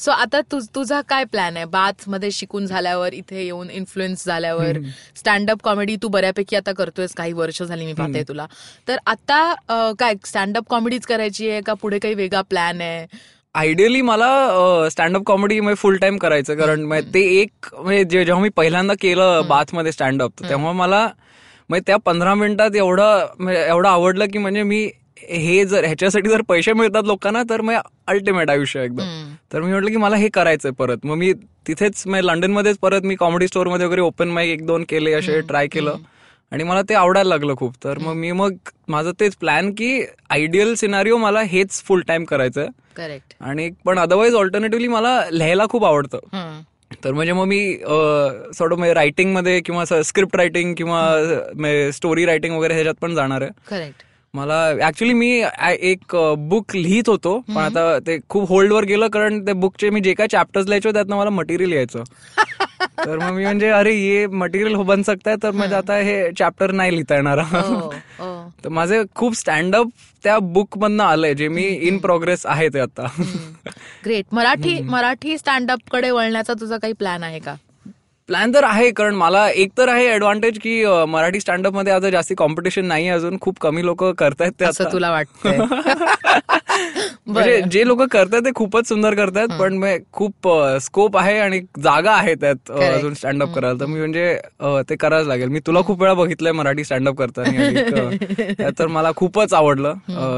सो 0.00 0.10
आता 0.10 0.40
तुझ 0.52 0.92
काय 1.08 1.24
प्लॅन 1.24 1.56
आहे? 1.56 1.64
बाथमध्ये 1.64 2.30
शिकून 2.32 2.66
झाल्यावर 2.66 3.12
इथे 3.12 3.44
येऊन 3.44 3.70
इन्फ्लुएन्स 3.70 4.24
झाल्यावर 4.26 4.78
स्टँडअप 5.16 5.62
कॉमेडी 5.64 5.96
तू 6.02 6.08
बऱ्यापैकी 6.08 6.56
आता 6.56 6.72
करतोयस 6.72 7.14
काही 7.16 7.32
वर्ष 7.32 7.62
झाली 7.62 7.86
मी 7.86 7.92
पाहते 7.92 8.22
तुला. 8.28 8.46
तर 8.88 8.96
आता 9.06 9.92
काय 9.98 10.14
स्टँडअप 10.26 10.68
कॉमेडीच 10.70 11.06
करायची 11.06 11.50
आहे 11.50 11.60
का? 11.60 11.74
पुढे 11.74 11.98
काही 11.98 12.14
वेगळा 12.14 12.42
प्लॅन 12.42 12.80
आहे? 12.80 13.06
आयडियली 13.54 14.00
मला 14.02 14.88
स्टँडअप 14.90 15.22
कॉमेडी 15.26 15.74
फुल 15.74 15.96
टाइम 15.96 16.16
करायचं 16.18 16.56
कारण 16.58 16.82
म्हणजे 16.82 17.12
ते 17.14 17.20
एक 17.40 17.74
म्हणजे 17.74 18.24
जेव्हा 18.24 18.42
मी 18.42 18.48
पहिल्यांदा 18.56 18.94
केलं 19.00 19.42
बाथमध्ये 19.48 19.92
स्टँडअप 19.92 20.42
तेव्हा 20.48 20.72
मला 20.72 21.06
म्हणजे 21.70 21.82
त्या 21.86 21.96
पंधरा 21.96 22.34
मिनिटात 22.34 22.70
एवढं 22.76 23.26
म्हणजे 23.38 23.60
एवढं 23.60 23.88
आवडलं 23.88 24.26
की 24.32 24.38
म्हणजे 24.38 24.62
मी 24.62 24.90
हे 25.28 25.64
जर 25.64 25.84
ह्याच्यासाठी 25.84 26.28
जर 26.28 26.42
पैसे 26.42 26.72
मिळतात 26.72 27.02
लोकांना 27.04 27.42
तर 27.50 27.60
मग 27.60 27.74
अल्टिमेट 28.06 28.50
आयुष्य 28.50 28.84
एकदम. 28.84 29.02
तर 29.52 29.60
मी 29.60 29.70
म्हटलं 29.70 29.90
की 29.90 29.96
मला 29.96 30.16
हे 30.16 30.28
करायचंय 30.28 30.72
परत. 30.72 30.96
मग 31.04 31.16
मी 31.16 31.32
तिथेच 31.66 32.02
म्हणजे 32.06 32.26
लंडनमध्येच 32.26 32.78
परत 32.78 33.02
मी 33.02 33.14
कॉमेडी 33.14 33.48
स्टोअरमध्ये 33.48 33.86
वगैरे 33.86 34.00
ओपन 34.00 34.28
माईक 34.28 34.50
एक 34.50 34.66
दोन 34.66 34.84
केले 34.88 35.12
असे 35.12 35.40
ट्राय 35.40 35.66
केलं. 35.66 35.96
आणि 36.52 36.64
मला 36.64 36.82
ते 36.82 36.94
आवडायला 36.94 37.28
लागलं 37.28 37.54
खूप. 37.56 37.74
तर 37.84 37.98
मग 37.98 38.14
मी 38.14 38.32
मग 38.32 38.54
माझं 38.88 39.10
तेच 39.20 39.36
प्लॅन 39.36 39.70
की 39.70 40.04
आयडियल 40.30 40.74
सिनारिओ 40.74 41.16
मला 41.16 41.40
हेच 41.40 41.82
फुल 41.82 42.00
टाइम 42.00 42.24
करायचंय. 42.24 42.66
करेक्ट 42.96 43.34
आणि 43.40 43.70
पण 43.84 43.98
अदरवाईज 43.98 44.34
ऑल्टरनेटिव्हली 44.34 44.88
मला 44.88 45.24
लिहायला 45.30 45.64
खूप 45.70 45.84
आवडतं. 45.84 46.18
तर 47.04 47.12
म्हणजे 47.12 47.32
मग 47.32 47.44
मी 47.44 47.60
सोड 48.54 48.72
म्हणजे 48.74 48.94
रायटिंगमध्ये 48.94 49.60
किंवा 49.60 49.84
स्क्रिप्ट 50.02 50.36
रायटिंग 50.36 50.74
किंवा 50.74 51.90
स्टोरी 51.92 52.26
रायटिंग 52.26 52.56
वगैरे 52.56 52.74
ह्याच्यात 52.74 52.94
पण 53.00 53.14
जाणार 53.14 53.42
आहे. 53.42 53.50
करेक्ट 53.70 54.02
मला 54.34 54.54
ऍक्च्युली 54.86 55.12
मी 55.12 55.28
एक 55.80 56.14
बुक 56.48 56.74
लिहित 56.76 57.08
होतो 57.08 57.38
पण 57.48 57.56
आता 57.56 57.98
ते 57.98 58.18
खूप 58.28 58.48
होल्डवर 58.48 58.84
गेलं 58.84 59.08
कारण 59.08 59.44
त्या 59.44 59.54
बुकचे 59.54 59.90
मी 59.90 60.00
जे 60.00 60.14
काय 60.14 60.26
चॅप्टर्स 60.26 60.66
लिहायचे 60.66 60.92
त्यातनं 60.92 61.16
मला 61.16 61.30
मटेरियल 61.30 61.72
यायचं. 61.72 62.02
तर 63.06 63.18
मग 63.18 63.30
मी 63.30 63.42
म्हणजे 63.44 63.68
अरे 63.68 63.94
ये 63.94 64.26
मटेरियल 64.26 64.74
बन 64.84 65.02
सकता 65.02 65.34
तर 65.42 65.50
म्हणजे 65.50 65.76
आता 65.76 65.96
हे 65.96 66.30
चॅप्टर 66.38 66.70
नाही 66.72 66.90
लिहिता 66.90 67.14
येणार. 67.14 67.38
तर 68.64 68.68
माझे 68.68 69.02
खूप 69.14 69.34
स्टँडअप 69.34 69.88
त्या 70.24 70.38
बुक 70.38 70.78
मधनं 70.78 71.04
आलंय 71.04 71.34
जे 71.34 71.48
मी 71.48 71.62
इन 71.62 71.98
प्रोग्रेस 71.98 72.46
आहे 72.46 72.68
ते 72.68 72.78
आता. 72.78 73.06
ग्रेट 74.04 74.24
मराठी 74.32 74.80
मराठी 74.80 75.38
स्टँडअपकडे 75.38 76.10
वळण्याचा 76.10 76.52
तुझा 76.52 76.76
काही 76.76 76.92
प्लॅन 76.92 77.22
आहे 77.22 77.38
का? 77.38 77.54
प्लॅन 78.28 78.54
तर 78.54 78.64
आहे 78.64 78.90
कारण 78.90 79.14
मला 79.14 79.48
एक 79.48 79.70
तर 79.78 79.88
आहे 79.88 80.14
ऍडव्हान्टेज 80.14 80.58
की 80.58 80.84
मराठी 81.08 81.40
स्टँडअपमध्ये 81.40 81.92
आता 81.92 82.10
जास्ती 82.10 82.34
कॉम्पिटिशन 82.34 82.84
नाही 82.84 83.08
अजून. 83.08 83.36
खूप 83.40 83.58
कमी 83.60 83.84
लोक 83.84 84.04
करतायत 84.04 84.52
ते 84.60 84.64
असं 84.64 84.92
तुला 84.92 85.10
वाटतंय. 85.10 85.58
म्हणजे 87.26 87.60
जे 87.72 87.86
लोक 87.86 88.02
करतात 88.02 88.40
ते 88.40 88.50
खूपच 88.54 88.88
सुंदर 88.88 89.14
करतात 89.14 89.58
पण 89.60 89.84
खूप 90.12 90.48
स्कोप 90.82 91.16
आहे 91.16 91.38
आणि 91.38 91.60
जागा 91.82 92.12
आहे 92.12 92.34
त्यात. 92.34 92.70
अजून 92.70 93.14
स्टँडअप 93.14 93.54
करायला. 93.54 93.80
तर 93.80 93.86
मी 93.86 93.98
म्हणजे 93.98 94.38
ते 94.88 94.96
करायलाच 94.96 95.28
लागेल. 95.28 95.48
मी 95.48 95.60
तुला 95.66 95.80
खूप 95.80 96.00
वेळा 96.00 96.14
बघितलंय 96.14 96.52
मराठी 96.52 96.84
स्टँडअप 96.84 97.16
करताना. 97.18 98.70
तर 98.78 98.86
मला 98.86 99.10
खूपच 99.16 99.54
आवडलं. 99.54 99.94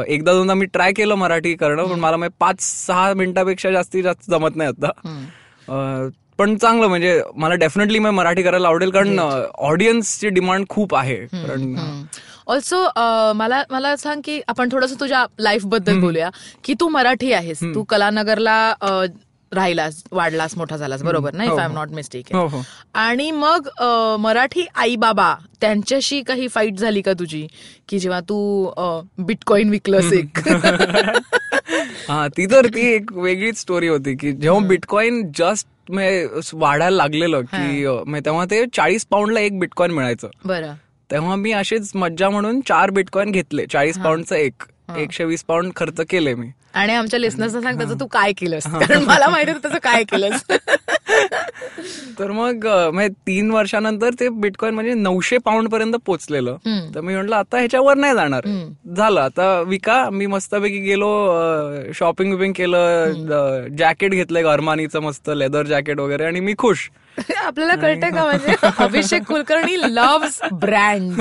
एकदा 0.06 0.32
दोनदा 0.32 0.54
मी 0.54 0.66
ट्राय 0.66 0.92
केलं 0.92 1.14
मराठी 1.14 1.54
करणं 1.54 1.84
पण 1.84 2.00
मला 2.00 2.16
म्हणजे 2.16 2.36
पाच 2.40 2.60
सहा 2.60 3.14
मिनिटापेक्षा 3.14 3.70
जास्ती 3.70 4.02
जास्त 4.02 4.30
जमत 4.30 4.56
नाही 4.56 4.70
आता. 4.70 6.08
पण 6.38 6.56
चांगलं 6.56 6.86
म्हणजे 6.88 7.20
मला 7.36 7.54
डेफिनेटली 7.54 7.98
मी 7.98 8.10
मराठी 8.10 8.42
करायला 8.42 8.68
आवडेल 8.68 8.90
कारण 8.90 9.18
ऑडियन्सची 9.18 10.28
डिमांड 10.28 10.64
खूप 10.68 10.94
आहे. 10.94 11.16
कारण 11.26 11.74
ऑल्सो 12.46 12.82
मला 13.36 13.62
मला 13.70 13.96
सांग 13.96 14.20
की 14.24 14.40
आपण 14.48 14.68
थोडस 14.72 14.98
तुझ्या 15.00 15.24
लाईफबद्दल 15.38 16.00
बोलूया. 16.00 16.28
की 16.64 16.74
तू 16.80 16.88
मराठी 16.88 17.32
आहेस. 17.32 17.60
तू 17.74 17.82
कलानगरला 17.88 18.74
राहिलास 19.52 20.02
वाढलास 20.12 20.56
मोठा 20.56 20.76
झालास. 20.76 21.02
बरोबर 21.02 21.34
नाही? 21.34 21.50
If 21.52 21.58
I 21.58 21.64
am 21.64 21.72
not 21.72 21.90
mistake 21.90 22.34
आणि 22.94 23.30
मग 23.30 23.68
मराठी 24.20 24.64
आई 24.74 24.96
बाबा 24.96 25.34
त्यांच्याशी 25.60 26.20
काही 26.22 26.48
फाईट 26.48 26.78
झाली 26.78 27.02
का 27.02 27.12
तुझी? 27.18 27.46
की 27.88 27.98
जेव्हा 27.98 28.20
तू 28.20 28.38
अ, 28.66 29.00
बिटकॉइन 29.18 29.70
विकलंस 29.70 30.12
एक? 30.12 30.38
हा 32.08 32.26
ती 32.36 32.46
तर 32.46 32.66
ती 32.66 32.86
एक 32.94 33.12
वेगळीच 33.12 33.58
स्टोरी 33.60 33.88
होती 33.88 34.14
की 34.16 34.32
जेव्हा 34.32 34.66
बिटकॉइन 34.68 35.22
जस्ट 35.38 35.66
वाढायला 36.54 36.96
लागलेलं 36.96 37.40
की 37.40 37.86
तेव्हा 38.24 38.44
ते 38.44 38.64
चाळीस 38.72 39.06
पाऊंडला 39.06 39.40
एक 39.40 39.58
बिटकॉइन 39.58 39.90
मिळायचं. 39.90 40.28
बरं. 40.44 40.72
तेव्हा 41.10 41.36
मी 41.36 41.52
अशीच 41.52 41.92
मज्जा 41.94 42.30
म्हणून 42.30 42.60
चार 42.60 42.90
बिटकॉइन 42.90 43.30
घेतले 43.30 43.66
चाळीस 43.66 43.98
पाऊंडचं 43.98 44.34
एक. 44.34 44.62
एकशे 44.96 45.24
वीस 45.24 45.44
पाऊंड 45.44 45.72
खर्च 45.76 46.00
केले 46.10 46.34
मी. 46.34 46.46
आणि 46.76 46.94
आमच्या 46.94 47.18
लिस्नर्सना 47.20 47.60
सांग 47.60 47.78
त्याचं 47.78 48.00
तू 48.00 48.06
काय 48.06 48.32
केलंस? 48.32 48.66
कारण 48.66 49.02
मला 49.02 49.28
माहिती 49.28 49.52
त्याचं 49.52 49.78
काय 49.82 50.02
केलंस. 50.04 50.42
तर 52.18 52.30
मग 52.30 52.66
म्हणजे 52.66 53.08
तीन 53.26 53.50
वर्षानंतर 53.50 54.14
ते 54.20 54.28
बिटकॉइन 54.40 54.74
म्हणजे 54.74 54.94
नऊशे 54.94 55.38
पाऊंड 55.38 55.68
पर्यंत 55.68 55.94
पोहोचलेलं 56.06 56.56
हम्म. 56.66 56.94
तर 56.94 57.00
मी 57.00 57.14
म्हटलं 57.14 57.36
आता 57.36 57.58
ह्याच्यावर 57.58 57.96
नाही 57.96 58.14
जाणार. 58.14 58.46
झालं. 58.96 59.20
आता 59.20 59.60
विका 59.60 60.08
मी 60.10 60.26
मस्तपैकी 60.26 60.78
गेलो 60.80 61.10
शॉपिंग 61.94 62.32
विपिंग 62.32 62.52
केलं 62.52 63.66
जॅकेट 63.78 64.12
घेतलंय 64.12 64.42
अरमानीचं 64.42 65.00
मस्त 65.00 65.30
लेदर 65.30 65.66
जॅकेट 65.66 66.00
वगैरे 66.00 66.24
आणि 66.24 66.40
मी 66.40 66.54
खुश. 66.58 66.88
आपल्याला 67.36 67.74
कळतंय 67.74 68.10
का 68.10 68.24
म्हणजे? 68.24 68.54
Abhishek 68.78 69.22
Kulkarni 69.22 69.76
loves 69.94 70.38
brand 70.52 71.20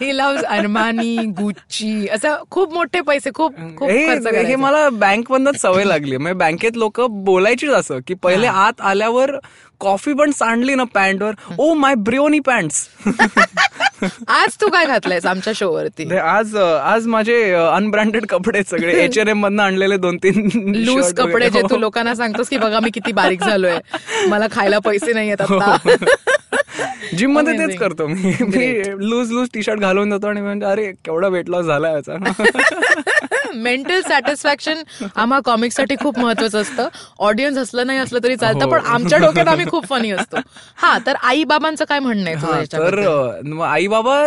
he 0.00 0.16
loves 0.16 0.44
Armani 0.44 1.16
Gucci 1.38 2.06
असं 2.08 2.42
खूप 2.50 2.72
मोठे 2.74 3.00
पैसे 3.00 3.30
खूप 3.34 3.56
खूप 3.76 3.88
हे 3.90 3.98
हे 3.98 4.06
करायचे. 4.06 4.56
मला 4.86 4.98
बँक 4.98 5.30
मधनच 5.32 5.60
सवय 5.60 5.84
लागली. 5.84 6.16
म्हणजे 6.16 6.38
बँकेत 6.38 6.76
लोक 6.76 7.00
बोलायचीच 7.24 7.70
असं 7.70 7.98
की 8.06 8.14
पहिले 8.14 8.46
आत 8.46 8.80
आल्यावर 8.80 9.30
कॉफी 9.80 10.12
पण 10.12 10.30
सांडली 10.30 10.74
ना 10.74 10.84
पॅन्टवर. 10.84 11.32
Oh 11.58 11.72
my 11.74 11.94
Brioni 11.94 12.38
pants. 12.46 12.88
आज 14.28 14.56
तू 14.60 14.68
काय 14.68 14.86
घातलंयस 14.86 15.26
आमच्या 15.26 15.52
शो 15.56 15.70
वरती 15.72 16.16
आज 16.16 16.56
आज 16.56 17.06
माझे 17.06 17.52
अनब्रँडेड 17.54 18.26
कपडे 18.28 18.62
सगळे. 18.70 18.92
एच 19.04 19.18
एन 19.18 19.28
एम 19.28 19.40
मधनं 19.40 19.62
आणलेले 19.62 19.96
दोन 19.96 20.16
तीन 20.22 20.48
लूज 20.76 21.12
कपडे. 21.14 21.50
जे 21.50 21.60
तू 21.60 21.66
हो. 21.70 21.76
लोकांना 21.76 22.14
सांगतोस 22.14 22.48
की 22.48 22.58
बघा 22.58 22.80
मी 22.80 22.90
किती 22.90 23.12
बारीक 23.12 23.44
झालोय. 23.44 23.78
मला 24.28 24.46
खायला 24.52 24.78
पैसे 24.84 25.12
नाहीयेत 25.12 25.42
हो. 25.42 25.58
आता. 25.58 26.06
जिममध्ये 27.16 27.52
तेच. 27.58 27.76
करतो 27.78 28.06
मी 28.06 28.32
मी 28.42 28.66
लूज 29.00 29.30
लूज 29.32 29.48
टी 29.54 29.62
शर्ट 29.62 29.80
घालून 29.80 30.10
जातो 30.10 30.26
आणि 30.26 30.40
म्हणजे 30.40 30.66
अरे 30.66 30.90
केवढा 30.94 31.28
वेट 31.28 31.48
लॉस 31.50 31.64
झाला 31.66 31.88
याचा 31.90 32.16
मेंटल 33.56 34.00
सॅटिस्फॅक्शन 34.00 34.82
आम्हा 35.16 35.38
कॉमिक्ससाठी 35.44 35.94
खूप 35.96 36.18
महत्वाचं 36.18 36.60
असतं 36.60 36.88
ऑडियन्स 37.18 37.58
हसलं 37.58 37.86
नाही 37.86 37.98
असलं 37.98 38.18
तरी 38.24 38.36
चालतं 38.36 38.64
हो. 38.64 38.70
पण 38.70 38.80
आमच्या 38.86 39.18
डोक्यात 39.18 39.48
आम्ही 39.48 39.66
खूप 39.66 39.86
फनी 39.88 40.10
असतो 40.10 40.36
हा 40.76 40.96
तर 41.06 41.16
आई 41.22 41.44
बाबांचं 41.44 41.84
काय 41.84 41.98
म्हणणं 41.98 42.30
आहे 42.30 42.64
तर? 42.72 43.62
आई 43.64 43.86
बाबा 43.86 44.22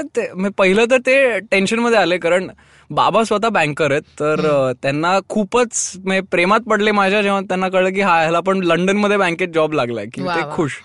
पहिलं 0.58 0.86
तर 0.92 0.98
ते 0.98 1.40
टेन्शनमध्ये 1.52 1.98
आले 1.98 2.18
कारण 2.18 2.48
बाबा 2.90 3.24
स्वतः 3.24 3.50
बँकर 3.50 3.92
आहेत 3.92 4.04
तर 4.20 4.42
त्यांना 4.82 5.18
खूपच 5.30 5.92
प्रेमात 6.32 6.60
पडले 6.62 6.92
माझ्या 6.92 7.22
जेव्हा 7.22 7.42
त्यांना 7.42 7.70
कळलं 7.70 7.90
की 7.90 8.02
हा 8.02 8.20
ह्याला 8.22 8.40
पण 8.40 8.64
लंडनमध्ये 8.64 9.18
बँकेत 9.18 9.48
जॉब 9.48 9.74
लागलाय 9.74 10.06
की 10.06 10.22
ते. 10.22 10.42
खुश. 10.52 10.80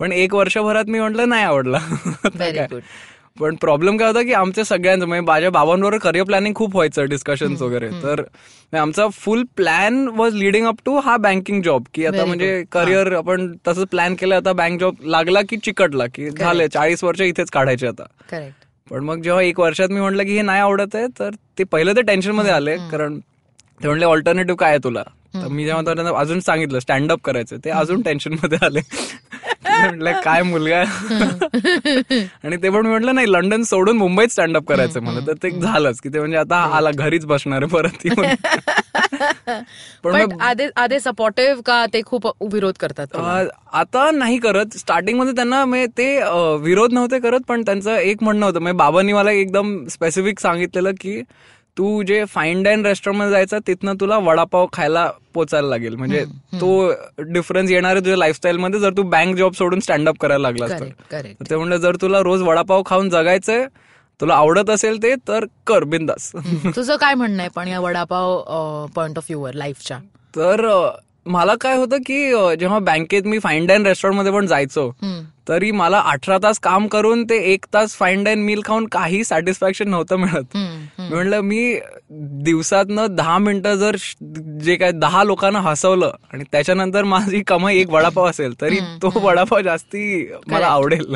पण 0.00 0.12
एक 0.12 0.34
वर्षभरात 0.34 0.84
मी 0.84 0.98
म्हटलं 1.00 1.28
नाही 1.28 1.44
आवडला. 1.44 1.78
पण 3.40 3.54
प्रॉब्लेम 3.54 3.96
काय 3.96 4.08
होता 4.08 4.22
की 4.22 4.32
आमच्या 4.32 4.64
सगळ्यांचं 4.64 5.06
म्हणजे 5.06 5.24
माझ्या 5.26 5.50
बाबांबरोबर 5.50 5.98
करिअर 5.98 6.24
प्लॅनिंग 6.24 6.54
खूप 6.54 6.74
व्हायचं 6.76 7.04
डिस्कशन 7.04 7.54
वगैरे. 7.60 7.88
तर 8.02 8.22
आमचा 8.78 9.08
full 9.08 9.42
plan 9.56 10.08
was 10.08 10.34
leading 10.34 10.66
up 10.66 10.76
to 10.86 10.98
हा 10.98 11.16
बँकिंग 11.16 11.62
जॉब 11.62 11.84
की 11.94 12.06
आता 12.06 12.24
म्हणजे. 12.24 12.62
करिअर 12.72 13.12
आपण 13.12 13.52
तसंच 13.68 13.88
प्लॅन 13.88 14.14
केलं 14.14 14.34
आता 14.36 14.52
बँक 14.52 14.80
जॉब 14.80 14.94
लागला 15.04 15.40
की 15.42 15.56
चिकटला 15.56 16.06
की 16.06 16.30
झाले 16.30 16.68
चाळीस 16.68 17.04
वर्ष 17.04 17.20
इथेच 17.20 17.50
काढायचे 17.50 17.86
आता. 17.86 18.04
पण 18.90 19.04
मग 19.04 19.22
जेव्हा 19.22 19.42
एक 19.42 19.60
वर्षात 19.60 19.88
मी 19.88 20.00
म्हटलं 20.00 20.24
की 20.24 20.36
हे 20.36 20.42
नाही 20.42 20.60
आवडत 20.60 20.94
आहे 20.94 21.06
तर 21.18 21.30
ते 21.58 21.64
पहिलं 21.64 21.96
ते 21.96 22.02
टेन्शनमध्ये 22.02 22.52
आले 22.52 22.76
कारण 22.90 23.18
ते 23.82 23.88
म्हणले 23.88 24.04
ऑल्टरनेटिव्ह 24.04 24.56
काय 24.56 24.70
आहे 24.70 24.78
तुला? 24.84 25.02
तर 25.34 25.48
मी 25.48 25.64
जेव्हा 25.64 25.82
त्यांना 25.82 26.18
अजून 26.18 26.40
सांगितलं 26.40 26.78
स्टँडअप 26.78 27.20
करायचं 27.24 27.56
ते 27.64 27.70
अजून 27.70 28.02
टेन्शनमध्ये 28.02 28.58
आले. 28.66 28.80
म्हटलं 29.66 30.20
काय 30.24 30.42
मुलगा? 30.42 30.80
आणि 32.44 32.56
ते 32.56 32.70
पण 32.70 32.86
म्हटलं 32.86 33.14
नाही 33.14 33.32
लंडन 33.32 33.62
सोडून 33.62 33.96
मुंबईत 33.96 34.28
स्टँडअप 34.28 34.66
करायचं 34.68 35.02
मला 35.02 35.20
तर 35.26 35.32
ते 35.42 35.50
झालंच 35.50 36.00
की 36.00 36.08
ते 36.08 36.18
म्हणजे 36.18 36.36
आता 36.36 36.56
आला 36.76 36.90
घरीच 36.90 37.26
बसणार 37.26 37.62
आहे 37.62 37.70
परत. 37.72 38.06
पण 40.04 40.40
आधे 40.40 40.68
आधे 40.76 41.00
सपोर्टिव्ह 41.00 41.60
का 41.66 41.84
ते 41.92 42.02
खूप 42.06 42.26
विरोध 42.52 42.74
करतात 42.80 43.16
आता 43.72 44.10
नाही 44.10 44.38
करत. 44.38 44.76
स्टार्टिंगमध्ये 44.76 45.32
त्यांना 45.32 45.64
म्हणजे 45.64 45.86
ते 45.98 46.08
विरोध 46.60 46.92
नव्हते 46.92 47.18
करत 47.18 47.40
पण 47.48 47.62
त्यांचं 47.62 47.94
एक 47.94 48.22
म्हणणं 48.22 48.46
होतं. 48.46 48.60
म्हणजे 48.60 48.76
बाबांनी 48.76 49.12
मला 49.12 49.30
एकदम 49.30 49.76
स्पेसिफिक 49.90 50.40
सांगितलेलं 50.40 50.90
की 51.00 51.20
तू 51.76 52.02
जे 52.02 52.24
फाईन 52.24 52.62
डाईन 52.62 52.84
रेस्टॉरंटमध्ये 52.86 53.30
जायचं 53.32 53.58
तिथनं 53.66 53.94
तुला 54.00 54.16
वडापाव 54.18 54.66
खायला 54.72 55.10
पोचायला 55.34 55.68
लागेल. 55.68 55.94
म्हणजे 55.96 56.24
तो 56.60 56.92
डिफरन्स 57.32 57.70
येणार 57.70 57.90
आहे 57.90 58.00
तुझ्या 58.00 58.16
लाईफस्टाईल 58.16 58.56
मध्ये 58.56 58.80
जर 58.80 58.92
तू 58.96 59.02
बँक 59.10 59.34
जॉब 59.36 59.52
सोडून 59.54 59.80
स्टँडअप 59.80 60.18
करायला 60.20 60.42
लागलास 60.42 60.70
तर 60.70 60.76
करेक्ट 60.78 61.10
करेक्ट 61.10 61.40
तर 61.40 61.50
ते 61.50 61.56
म्हणलं 61.56 61.76
जर 61.76 61.96
तुला 62.02 62.20
रोज 62.22 62.42
वडापाव 62.42 62.82
खाऊन 62.86 63.10
जगायचंय 63.10 63.66
तुला 64.20 64.34
आवडत 64.34 64.70
असेल 64.70 65.02
ते 65.02 65.14
तर 65.28 65.44
कर 65.66 65.84
बिंदास. 65.84 66.30
तुझं 66.76 66.96
काय 66.96 67.14
म्हणणं 67.14 67.40
आहे 67.40 67.48
पण 67.54 67.68
या 67.68 67.80
वडापाव 67.80 68.86
पॉइंट 68.94 69.18
ऑफ 69.18 69.24
व्ह्यू 69.28 69.42
वर 69.42 69.54
लाईफच्या 69.54 69.98
तर 70.34 70.66
मला 71.26 71.54
काय 71.60 71.76
होतं 71.76 72.02
की 72.06 72.24
जेव्हा 72.58 72.78
बँकेत 72.78 73.22
मी 73.26 73.38
फाईन 73.38 73.66
डाईन 73.66 73.86
रेस्टॉरंटमध्ये 73.86 74.32
पण 74.32 74.46
जायचो 74.46 74.88
तरी 75.46 75.70
मला 75.70 75.98
अठरा 76.06 76.36
तास 76.42 76.58
काम 76.58 76.86
करून 76.86 77.22
ते 77.24 77.36
एक 77.52 77.66
तास 77.74 77.94
फाईन 77.94 78.24
डाईन 78.24 78.42
मील 78.44 78.60
खाऊन 78.64 78.86
काही 78.86 79.22
सॅटिस्फॅक्शन 79.24 79.88
नव्हतं 79.88 80.16
मिळत. 80.16 80.56
म्हणलं 81.00 81.40
मी 81.40 81.78
दिवसातनं 82.10 83.14
दहा 83.16 83.36
मिनिटं 83.38 83.74
जर 83.74 83.96
जे 84.64 84.76
काय 84.76 84.90
दहा 84.92 85.22
लोकांना 85.24 85.60
हसवलं 85.60 86.10
आणि 86.32 86.44
त्याच्यानंतर 86.52 87.04
माझी 87.04 87.42
कमाई 87.46 87.78
एक 87.78 87.90
वडापाव 87.90 88.28
असेल 88.28 88.60
तरी 88.60 88.78
तो 89.02 89.10
वडापाव 89.20 89.60
जास्ती 89.60 90.26
मला 90.46 90.66
आवडेल. 90.66 91.14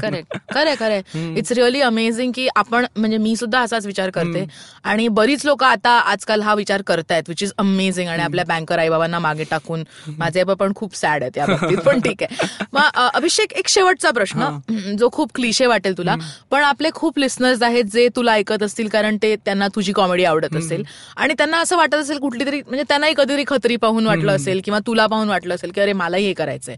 खरे 0.55 0.75
खरे. 0.75 1.01
इट्स 1.37 1.53
रिअली 1.53 1.81
अमेझिंग 1.81 2.33
की 2.35 2.47
आपण 2.57 2.87
म्हणजे 2.97 3.19
मी 3.19 3.35
सुद्धा 3.37 3.61
असाच 3.61 3.87
विचार 3.87 4.11
करते. 4.11 4.45
आणि 4.85 5.09
बरीच 5.09 5.45
लोक 5.47 5.65
आता 5.65 5.91
आजकाल 6.11 6.43
हा 6.43 6.55
विचार 6.55 6.83
करतायत 6.83 7.29
विच 7.29 7.43
इज 7.43 7.53
अमेझिंग 7.59 8.09
आणि 8.09 8.23
आपल्या 8.23 8.45
बँकर 8.49 8.79
आई 8.79 8.89
बाबांना 8.89 9.19
मागे 9.19 9.45
टाकून 9.51 9.85
माझे 10.19 10.45
बाबा 10.45 10.65
पण 10.65 10.73
खूप 10.77 10.97
सॅड 10.97 11.23
आहेत 11.23 11.39
या 11.39 11.47
बाबतीत 11.47 11.79
पण 11.79 12.01
ठीक 12.01 12.23
आहे. 12.23 12.49
अभिषेक 13.15 13.53
एक 13.53 13.69
शेवटचा 13.69 14.11
प्रश्न 14.21 14.49
जो 14.99 15.09
खूप 15.13 15.31
क्लिशे 15.35 15.67
वाटेल 15.67 15.97
तुला. 15.99 16.17
पण 16.51 16.63
आपले 16.63 16.91
खूप 16.95 17.19
लिस्नर्स 17.19 17.63
आहेत 17.63 17.85
जे 17.93 18.09
तुला 18.17 18.33
ऐकत 18.33 18.63
असतील 18.63 18.89
कारण 18.89 19.17
ते 19.23 19.35
त्यांना 19.45 19.69
तुझी 19.69 19.93
कॉमेडी 19.93 20.25
आवडत 20.25 20.57
असेल. 20.57 20.83
आणि 21.17 21.35
त्यांना 21.39 21.61
असं 21.61 21.77
वाटत 21.77 21.95
असेल 21.95 22.19
कुठली 22.19 22.47
तरी 22.47 22.61
म्हणजे 22.61 22.85
त्यांनाही 22.89 23.15
कधीतरी 23.17 23.45
खत्री 23.47 23.77
पाहून 23.77 24.07
वाटलं 24.07 24.33
असेल 24.33 24.61
किंवा 24.65 24.79
तुला 24.87 25.07
पाहून 25.07 25.29
वाटलं 25.29 25.55
असेल 25.55 25.71
की 25.71 25.81
अरे 25.81 25.93
मलाही 25.93 26.27
हे 26.27 26.33
करायचंय. 26.35 26.77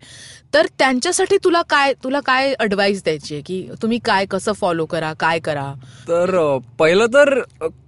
तर 0.54 0.66
त्यांच्यासाठी 0.78 1.37
तुला 1.44 1.62
काय 1.70 1.92
तुला 2.04 2.20
काय 2.20 2.52
अडवाईस 2.61 3.02
द्यायची 3.04 3.34
आहे? 3.34 3.42
की 3.42 3.68
तुम्ही 3.82 3.99
काय 4.04 4.26
कसं 4.30 4.52
फॉलो 4.52 4.87
करा 4.87 5.12
काय 5.20 5.38
करा? 5.38 5.72
तर 6.08 6.37
पहिलं 6.78 7.06
तर 7.06 7.38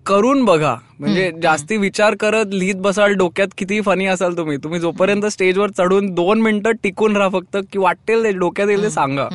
करून 0.06 0.44
बघा. 0.44 0.74
म्हणजे 1.00 1.30
जास्ती 1.42 1.76
विचार 1.76 2.14
करत 2.14 2.54
लिहित 2.54 2.74
बसाल 2.74 3.12
डोक्यात 3.12 3.48
किती 3.58 3.80
फनी 3.80 4.06
असाल 4.06 4.36
तुम्ही. 4.36 4.56
तुम्ही 4.56 4.80
जोपर्यंत 4.80 5.26
स्टेजवर 5.26 5.70
चढून 5.70 6.10
दोन 6.14 6.40
मिनिटं 6.40 6.72
टिकून 6.82 7.16
राहा 7.16 7.28
फक्त 7.28 7.56
की 7.72 7.78
वाटेल 7.78 8.38
डोक्यात 8.38 8.68
येईल 8.68 8.82
ते 8.82 8.90
सांगा. 8.90 9.28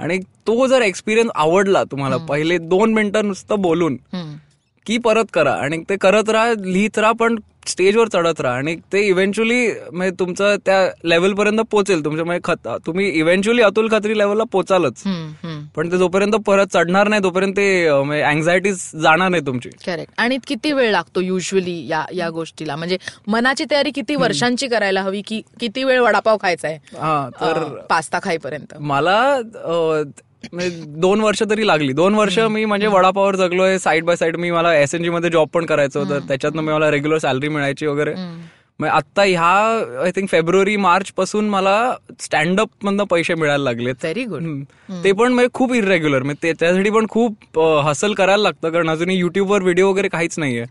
आणि 0.00 0.18
तो 0.46 0.66
जर 0.66 0.82
एक्सपिरियन्स 0.82 1.30
आवडला 1.34 1.82
तुम्हाला 1.84 2.16
पहिले 2.16 2.58
दोन 2.58 2.92
मिनिटं 2.94 3.26
नुसतं 3.26 3.60
बोलून 3.60 3.96
की 4.86 4.98
परत 5.04 5.30
करा. 5.34 5.52
आणि 5.54 5.82
ते 5.90 5.96
करत 6.00 6.30
राहा 6.30 6.52
लिहित 6.64 6.98
राहा 6.98 7.12
पण 7.20 7.36
स्टेजवर 7.68 8.08
चढत 8.08 8.40
राहा. 8.40 8.56
आणि 8.56 8.74
ते 8.92 9.00
इव्हेंच्युअली 9.06 9.66
म्हणजे 9.92 10.10
तुमचं 10.18 10.56
त्या 10.66 10.76
लेवल 11.08 11.32
पर्यंत 11.34 11.60
पोहोचेल 11.70 12.04
तुमच्या 12.04 12.24
म्हणजे 12.24 12.40
खत 12.44 12.68
तुम्ही 12.86 13.08
इव्हेंच्युअली 13.10 13.62
अतुल 13.62 13.88
खत्री 13.92 14.18
लेवलला 14.18 14.44
पोचालच. 14.52 15.02
पण 15.76 15.90
ते 15.92 15.98
जोपर्यंत 15.98 16.34
परत 16.46 16.66
चढणार 16.72 17.08
नाही 17.08 17.22
तोपर्यंत 17.22 17.54
ते 17.56 17.86
अँझायटी 18.22 18.72
जाणार 18.72 19.28
नाही 19.28 19.46
तुमची. 19.46 19.70
करेक्ट 19.86 20.12
आणि 20.20 20.38
किती 20.46 20.72
वेळ 20.72 20.90
लागतो 20.90 21.20
युजली 21.20 21.76
या 21.88 22.04
या 22.14 22.28
गोष्टीला? 22.30 22.76
म्हणजे 22.76 22.98
मनाची 23.26 23.64
तयारी 23.70 23.90
किती 23.94 24.16
वर्षांची 24.16 24.68
करायला 24.68 25.02
हवी 25.02 25.22
की 25.26 25.40
किती 25.60 25.84
वेळ 25.84 26.00
वडापाव 26.00 26.36
खायचा 26.42 26.68
आहे 26.68 26.78
हा 27.00 27.28
तर 27.40 27.62
पास्ता 27.90 28.18
खाईपर्यंत. 28.22 28.74
मला 28.80 29.20
म्हणजे 30.52 30.84
दोन 30.86 31.20
वर्ष 31.20 31.42
तरी 31.50 31.66
लागली. 31.66 31.92
दोन 31.92 32.14
वर्ष 32.14 32.38
मी 32.38 32.64
म्हणजे 32.64 32.86
वडापावर 32.86 33.36
जगलोय 33.36 33.78
साईड 33.78 34.04
बाय 34.04 34.16
साईड 34.16 34.36
मी 34.36 34.50
मला 34.50 34.74
एस 34.76 34.94
एन 34.94 35.02
जी 35.02 35.10
मध्ये 35.10 35.30
जॉब 35.30 35.48
पण 35.48 35.66
करायचं 35.66 36.00
होतं. 36.00 36.18
त्याच्यातनं 36.18 36.62
मी 36.62 36.72
मला 36.72 36.90
रेग्युलर 36.90 37.18
सॅलरी 37.18 37.48
मिळायची 37.48 37.86
वगैरे. 37.86 38.14
मग 38.80 38.88
आता 38.88 39.22
ह्या 39.22 40.00
आय 40.04 40.10
थिंक 40.16 40.28
फेब्रुवारी 40.30 40.76
मार्च 40.76 41.10
पासून 41.16 41.48
मला 41.48 41.76
स्टँडअप 42.20 42.68
मधनं 42.84 43.04
पैसे 43.10 43.34
मिळायला 43.34 43.64
लागलेत. 43.64 43.94
Very 44.02 44.24
good. 44.24 44.42
ते 45.04 45.12
पण 45.12 45.32
म्हणजे 45.32 45.48
खूप 45.54 45.72
इरेग्युलर 45.74 46.22
म्हणजे 46.22 46.52
त्यासाठी 46.60 46.90
पण 46.90 47.06
खूप 47.10 47.58
हसल 47.84 48.12
करायला 48.14 48.42
लागतं 48.42 48.70
कारण 48.70 48.90
अजूनही 48.90 49.16
युट्यूबवर 49.18 49.62
व्हिडिओ 49.62 49.90
वगैरे 49.90 50.08
काहीच 50.08 50.38
नाहीये. 50.38 50.64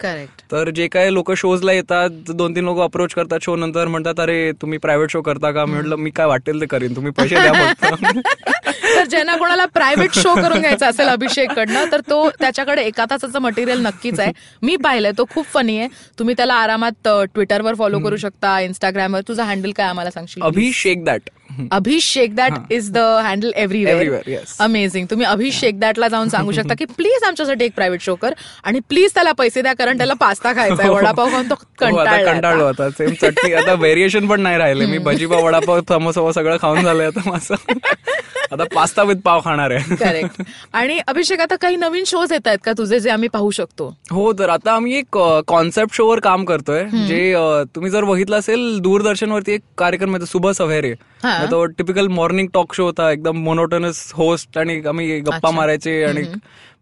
तर 0.52 0.70
जे 0.76 0.88
काय 0.88 1.10
लोक 1.14 1.32
शोजला 1.38 1.74
येतात 1.74 2.32
दोन 2.32 2.56
तीन 2.56 2.66
लोक 2.66 2.80
अप्रोच 2.82 3.14
करतात 3.14 3.40
शो 3.44 3.56
नंतर 3.56 3.88
म्हणतात 3.88 4.20
अरे 4.20 4.52
तुम्ही 4.62 4.78
प्रायव्हेट 4.80 5.12
शो 5.12 5.22
करता 5.22 5.52
का? 5.52 5.66
म्हटलं 5.66 5.96
मी 5.96 6.10
काय 6.16 6.26
वाटेल 6.28 6.62
ते 6.62 6.66
करीन 6.66 6.96
तुम्ही 6.96 7.12
पैसे 7.18 7.36
द्या 7.36 7.74
तर 8.96 9.06
ज्यांना 9.10 9.36
कोणाला 9.38 9.66
प्रायव्हेट 9.66 10.14
शो 10.16 10.34
करून 10.36 10.60
घ्यायचा 10.60 10.88
असेल 10.88 11.08
अभिषेक 11.08 11.52
कडनं 11.52 11.92
तर 11.92 12.02
तो 12.10 12.30
त्याच्याकडे 12.40 12.82
एका 12.84 13.06
तासाचं 13.10 13.40
मटेरियल 13.42 13.80
नक्कीच 13.86 14.20
आहे. 14.20 14.32
मी 14.64 14.76
पाहिलंय 14.84 15.12
तो 15.18 15.26
खूप 15.30 15.46
फनी 15.54 15.78
आहे. 15.80 15.88
तुम्ही 16.20 16.36
त्याला 16.38 16.54
आरामात 16.56 17.08
ट्विटरवर 17.34 17.76
फॉलो 17.76 17.95
करू 18.00 18.18
शकता 18.18 18.60
इंस्टाग्रामवर 18.60 19.22
तुझा 19.28 19.44
हँडल 19.44 19.72
काय 19.72 19.88
आम्हाला 19.88 20.12
सांगशील 20.12 20.44
Abhishek 20.74 21.04
that 21.04 21.30
Abhishek 21.72 22.36
that 22.36 22.54
is 22.72 22.92
the 22.92 22.98
handle 22.98 23.52
everywhere. 23.56 24.22
Yes. 24.30 24.56
Amazing 24.60 25.06
तुम्ही 25.10 25.26
अभिषेक 25.26 25.80
दॅटला 25.80 26.08
जाऊन 26.08 26.30
सांगू 26.30 26.52
शकता 26.58 26.74
की 26.80 26.86
प्लीज 26.86 27.24
आमच्यासाठी 27.24 27.66
एक 27.66 27.74
प्रायव्हेट 27.76 28.02
शो 28.02 28.16
कर 28.16 28.34
आणि 28.64 28.80
प्लीज 28.80 29.14
त्याला 29.14 29.32
पैसे 29.32 29.62
द्या 29.62 29.74
कारण 29.74 29.98
त्याला 29.98 30.14
पास्ता 30.14 30.54
खायचा 30.54 30.82
आहे. 30.84 30.90
वडापाव 30.90 31.30
खाऊन 31.32 31.50
तो 31.50 31.54
हो 31.54 31.64
कंटाळला 31.80 32.68
आता. 32.68 32.90
सेम 32.90 33.14
चटणी. 33.22 33.54
आता 33.54 33.74
व्हेरिएशन 33.74 34.28
पण 34.28 34.42
नाही 34.42 34.58
राहिले. 34.58 34.86
मी 34.86 34.98
भजीपाव 34.98 35.46
वडापाव 35.46 35.80
समोसा 35.90 36.32
सगळं 36.32 36.58
खाऊन 36.62 36.84
झालंय 36.84 37.08
आता 37.08 37.30
माझं. 37.30 37.74
आता 38.52 38.64
पास्ता 38.76 39.04
विथ 39.04 39.16
पाव 39.26 39.40
खाणार 39.46 39.72
आहे. 39.72 39.96
करेक्ट 39.96 40.42
आणि 40.74 41.00
अभिषेक 41.08 41.40
आता 41.42 41.56
काही 41.56 41.76
नवीन 41.76 42.04
शोज 42.08 42.32
येत 42.32 42.48
आहेत 42.48 42.60
का 42.66 42.72
तुझे 42.78 43.00
जे 43.00 43.10
आम्ही 43.10 43.30
पाहू 43.30 43.50
शकतो? 43.52 43.88
हो 44.12 44.32
तर 44.34 44.50
आता 44.50 44.72
आम्ही 44.72 44.98
एक 44.98 45.18
कॉन्सेप्ट 45.48 45.96
शोवर 45.96 46.20
काम 46.20 46.46
करतोय. 46.46 46.84
जे 47.08 47.34
तुम्ही 47.76 47.92
जर 47.92 48.04
बघितलं 48.04 48.40
असेल 48.40 48.80
दूरदर्शनवरती 48.80 49.54
एक 49.54 49.62
कार्यक्रम 49.78 50.10
आहे 50.10 50.22
तो 50.22 50.26
सुबह 50.26 50.52
सवेरे. 50.52 50.94
हा. 51.38 51.46
तो 51.52 51.66
टिपिकल 51.66 52.08
मॉर्निंग 52.08 52.48
टॉक 52.54 52.74
शो 52.74 52.84
होता 52.84 53.12
एकदम 53.12 53.38
मोनोटनस 53.38 54.12
होस्ट 54.14 54.58
आणि 54.58 54.82
आम्ही 54.88 55.20
गप्पा 55.20 55.36
अच्छा. 55.36 55.52
मारायचे 55.52 56.04
आणि 56.04 56.24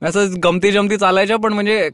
असं 0.01 0.27
गमती 0.43 0.72
जमती 0.72 0.98
चालायच्या 0.98 1.38
पण 1.38 1.53
म्हणजे 1.53 1.89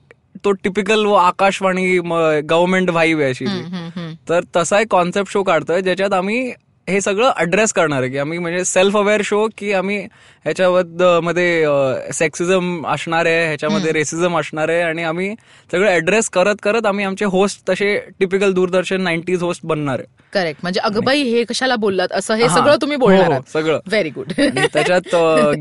तो 0.46 0.52
टिपिकल 0.52 1.06
आकाशवाणी 1.20 1.98
गव्हर्नमेंट 2.00 2.90
व्हाईव 2.90 3.20
आहे 3.20 3.30
अशी 3.30 3.46
ती. 3.46 4.16
तर 4.30 4.42
तसा 4.56 4.80
एक 4.80 4.88
कॉन्सेप्ट 4.92 5.32
शो 5.32 5.44
काढतोय 5.44 5.82
ज्याच्यात 5.82 6.14
आम्ही 6.14 6.52
हे 6.90 7.00
सगळं 7.02 7.32
अड्रेस 7.36 7.74
करणार 7.74 8.02
आहे 8.02 8.10
की 8.12 8.18
आम्ही 8.18 8.38
म्हणजे 8.38 8.64
सेल्फ 8.66 8.98
अवेअर 8.98 9.22
शो 9.24 9.48
की 9.58 9.72
आम्ही 9.74 9.98
ह्याच्यावर 10.46 11.20
मध्ये 11.24 11.66
सेक्सिझम 12.14 12.86
असणार 12.88 13.26
आहे 13.26 13.46
ह्याच्यामध्ये 13.46 13.92
रेसिझम 13.92 14.38
असणार 14.40 14.70
आहे 14.70 14.82
आणि 14.82 15.04
आम्ही 15.04 15.34
सगळं 15.70 15.90
ऍड्रेस 15.90 16.30
करत 16.30 16.56
करत 16.64 16.86
आम्ही 16.86 17.06
आमचे 17.06 17.26
होस्ट 17.26 17.62
तसे 17.70 17.96
टिपिकल 18.20 18.54
दूरदर्शन 18.54 19.02
नाईन्टीज 19.02 19.44
होस्ट 19.44 19.66
बनणार 19.66 20.00
आहे. 20.00 20.08
करेक्ट 20.34 20.60
म्हणजे 20.64 20.80
अगबाई 20.84 21.22
हे 21.24 21.44
कशाला 21.44 21.76
बोललात? 21.76 22.12
असं 22.12 22.36
हे. 22.36 22.48
सगळं 22.50 22.76
तुम्ही 22.82 22.98
बोलणार 22.98 23.32
हो, 23.32 23.40
सगळं. 23.54 23.80
व्हेरी 23.88 24.10
गुड 24.10 24.32
त्याच्यात 24.74 25.16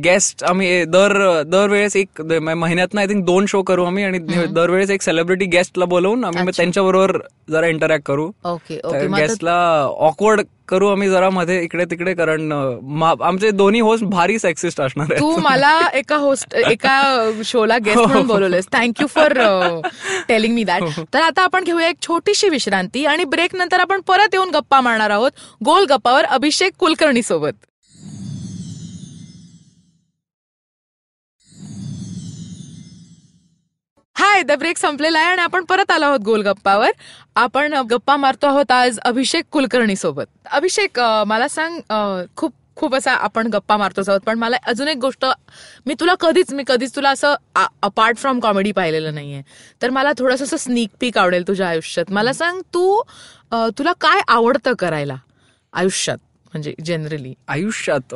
गेस्ट 0.05 0.45
आम्ही 0.49 0.85
दर 0.85 1.17
दरवेळेस 1.47 1.97
एक 1.97 2.21
महिन्यात 2.33 2.97
आय 2.99 3.07
थिंक 3.07 3.25
दोन 3.25 3.47
शो 3.49 3.63
करू 3.63 3.85
आम्ही 3.85 4.05
आणि 4.05 4.19
दरवेळेस 4.47 4.91
एक 4.91 5.03
सेलिब्रिटी 5.03 5.47
गेस्टला 5.53 5.85
बोलवून 5.85 6.25
आम्ही 6.25 6.53
त्यांच्याबरोबर 6.57 7.19
जरा 7.51 7.67
इंटरॅक्ट 7.67 8.07
करू. 8.07 8.31
ओके 8.45 8.81
गेस्टला 9.17 9.57
ऑकवर्ड 9.99 10.41
करू 10.69 10.89
आम्ही 10.89 11.09
जरा 11.09 11.31
मध्ये 11.31 11.63
इकडे 11.63 11.85
तिकडे 11.85 12.15
कारण 12.15 12.53
आमचे 13.23 13.51
दोन्ही 13.51 13.81
होस्ट 13.81 14.05
भारी 14.05 14.39
सेक्सिस्ट 14.39 14.81
असणार 14.81 15.13
तू 15.19 15.37
मला 15.37 15.81
एका 15.95 16.17
होस्ट 16.17 16.55
एका 16.55 17.31
शोला 17.45 17.79
गेस्ट 17.79 17.99
म्हणून 17.99 18.27
बोलवलेस 18.27 18.67
thank you 18.73 19.07
for 19.07 19.33
telling 20.29 20.55
me 20.55 20.65
that 20.65 20.83
तर 21.15 21.21
आता 21.21 21.43
आपण 21.43 21.65
घेऊया 21.65 21.89
एक 21.89 21.97
छोटीशी 22.03 22.49
विश्रांती 22.49 23.05
आणि 23.07 23.25
ब्रेक 23.25 23.57
नंतर 23.57 23.81
आपण 23.81 24.01
परत 24.01 24.29
येऊन 24.33 24.51
गप्पा 24.51 24.81
मारणार 24.81 25.11
आहोत. 25.11 25.31
गोल 25.65 25.85
गप्पावर 25.91 26.25
अभिषेक 26.25 26.73
कुलकर्णी 26.79 27.23
सोबत 27.23 27.53
हाय 34.19 34.43
द 34.43 34.53
ब्रेक 34.59 34.79
संपलेला 34.79 35.19
आहे 35.19 35.31
आणि 35.31 35.43
आपण 35.43 35.65
परत 35.65 35.91
आलो 35.91 36.05
आहोत 36.05 36.21
गोलगप्पावर. 36.25 36.91
आपण 37.37 37.75
गप्पा 37.91 38.17
मारतो 38.17 38.47
आहोत 38.47 38.71
आज 38.73 38.99
अभिषेक 39.07 39.45
कुलकर्णी 39.53 39.97
सोबत 39.97 40.49
अभिषेक 40.53 41.01
मला 41.27 41.49
सांग 41.49 41.81
खूप 42.37 42.53
खूप 42.77 42.95
असा 42.95 43.13
आपण 43.13 43.47
गप्पा 43.53 43.77
मारतोच 43.77 44.09
आहोत 44.09 44.21
पण 44.27 44.39
मला 44.39 44.57
अजून 44.67 44.89
एक 44.89 44.97
गोष्ट 45.01 45.25
मी 45.87 45.95
तुला 46.01 46.15
कधीच 46.21 46.53
मी 46.55 46.63
कधीच 46.67 46.95
तुला 46.97 47.11
असं 47.11 47.35
अपार्ट 47.83 48.17
फ्रॉम 48.19 48.41
कॉमेडी 48.41 48.73
पाहिलेलं 48.73 49.15
नाहीये. 49.15 49.43
तर 49.83 49.91
मला 49.91 50.13
थोडंसं 50.19 50.45
असं 50.45 50.57
स्नीक 50.57 50.91
पीक 51.01 51.19
आवडेल 51.19 51.47
तुझ्या 51.49 51.69
आयुष्यात. 51.69 52.13
मला 52.13 52.33
सांग 52.33 52.61
तू 52.75 53.03
तुला 53.79 53.93
काय 54.01 54.21
आवडतं 54.29 54.75
करायला? 54.79 55.17
आयुष्यात 55.73 56.19
म्हणजे 56.53 56.75
जनरली 56.85 57.35
आयुष्यात 57.49 58.15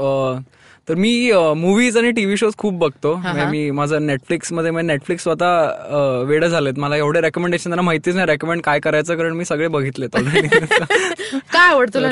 तर 0.89 0.95
मी 0.95 1.11
मूवीज 1.57 1.97
आणि 1.97 2.11
टीव्ही 2.13 2.37
शोज 2.37 2.53
खूप 2.59 2.75
बघतो. 2.79 3.15
म्हणजे 3.17 3.45
मी 3.47 3.71
माझं 3.71 4.07
नेटफ्लिक्समध्ये 4.07 4.71
नेटफ्लिक्स 4.83 5.23
स्वतः 5.23 6.23
वेडं 6.29 6.49
झालेत. 6.49 6.79
मला 6.79 6.97
एवढे 6.97 7.21
रेकमेंडेशन 7.21 7.71
त्यांना 7.71 7.83
माहितीच 7.83 8.15
नाही 8.15 8.27
रेकमेंड 8.27 8.63
काय 8.65 8.81
करायचं 8.81 9.17
कारण 9.17 9.37
मी 9.37 9.45
सगळे 9.45 9.69
बघितलेत 9.69 10.17
ऑलरेडी 10.17 10.49
काय 11.53 11.69
आवडतं 11.69 12.03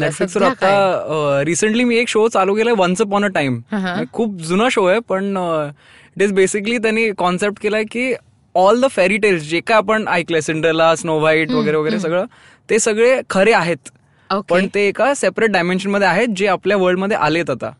नेटफ्लिक्सवर? 0.00 0.42
आता 0.42 1.42
रिसेंटली 1.44 1.84
मी 1.84 1.96
एक 1.96 2.08
शो 2.08 2.26
चालू 2.28 2.54
केलाय 2.54 2.74
वन्स 2.78 3.02
अपॉन 3.02 3.24
अ 3.24 3.28
टाइम 3.34 3.60
खूप 4.12 4.40
जुना 4.42 4.68
शो 4.70 4.84
आहे 4.86 4.98
पण 5.08 5.36
इट 6.16 6.22
इज 6.22 6.32
बेसिकली 6.32 6.78
त्यांनी 6.78 7.10
कॉन्सेप्ट 7.18 7.62
केलाय 7.62 7.84
की 7.90 8.12
ऑल 8.54 8.80
द 8.80 8.86
फेरी 8.90 9.16
टेल्स 9.18 9.42
जे 9.42 9.60
काय 9.60 9.76
आपण 9.76 10.08
ऐकलंय 10.08 10.40
सिंड्रेला 10.40 10.94
स्नो 10.96 11.18
व्हाईट 11.20 11.50
वगैरे 11.52 11.76
वगैरे 11.76 11.98
सगळं 12.00 12.24
ते 12.68 12.78
सगळे 12.78 13.20
खरे 13.30 13.52
आहेत. 13.52 13.90
पण 14.48 14.66
ते 14.74 14.88
एका 14.88 15.14
सेपरेट 15.14 15.50
डायमेन्शनमध्ये 15.50 16.06
आहेत 16.08 16.28
जे 16.36 16.46
आपल्या 16.46 16.76
वर्ल्डमध्ये 16.76 17.16
आलेत 17.16 17.50
आता. 17.50 17.70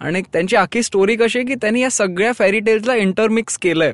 आणि 0.00 0.22
त्यांची 0.32 0.56
आखी 0.56 0.82
स्टोरी 0.82 1.16
कशी 1.16 1.38
आहे 1.38 1.46
की 1.46 1.54
त्यांनी 1.54 1.80
या 1.80 1.90
सगळ्या 1.90 2.32
फेरी 2.32 2.60
टेल्सला 2.60 2.94
इंटरमिक्स 2.94 3.58
केलंय. 3.58 3.92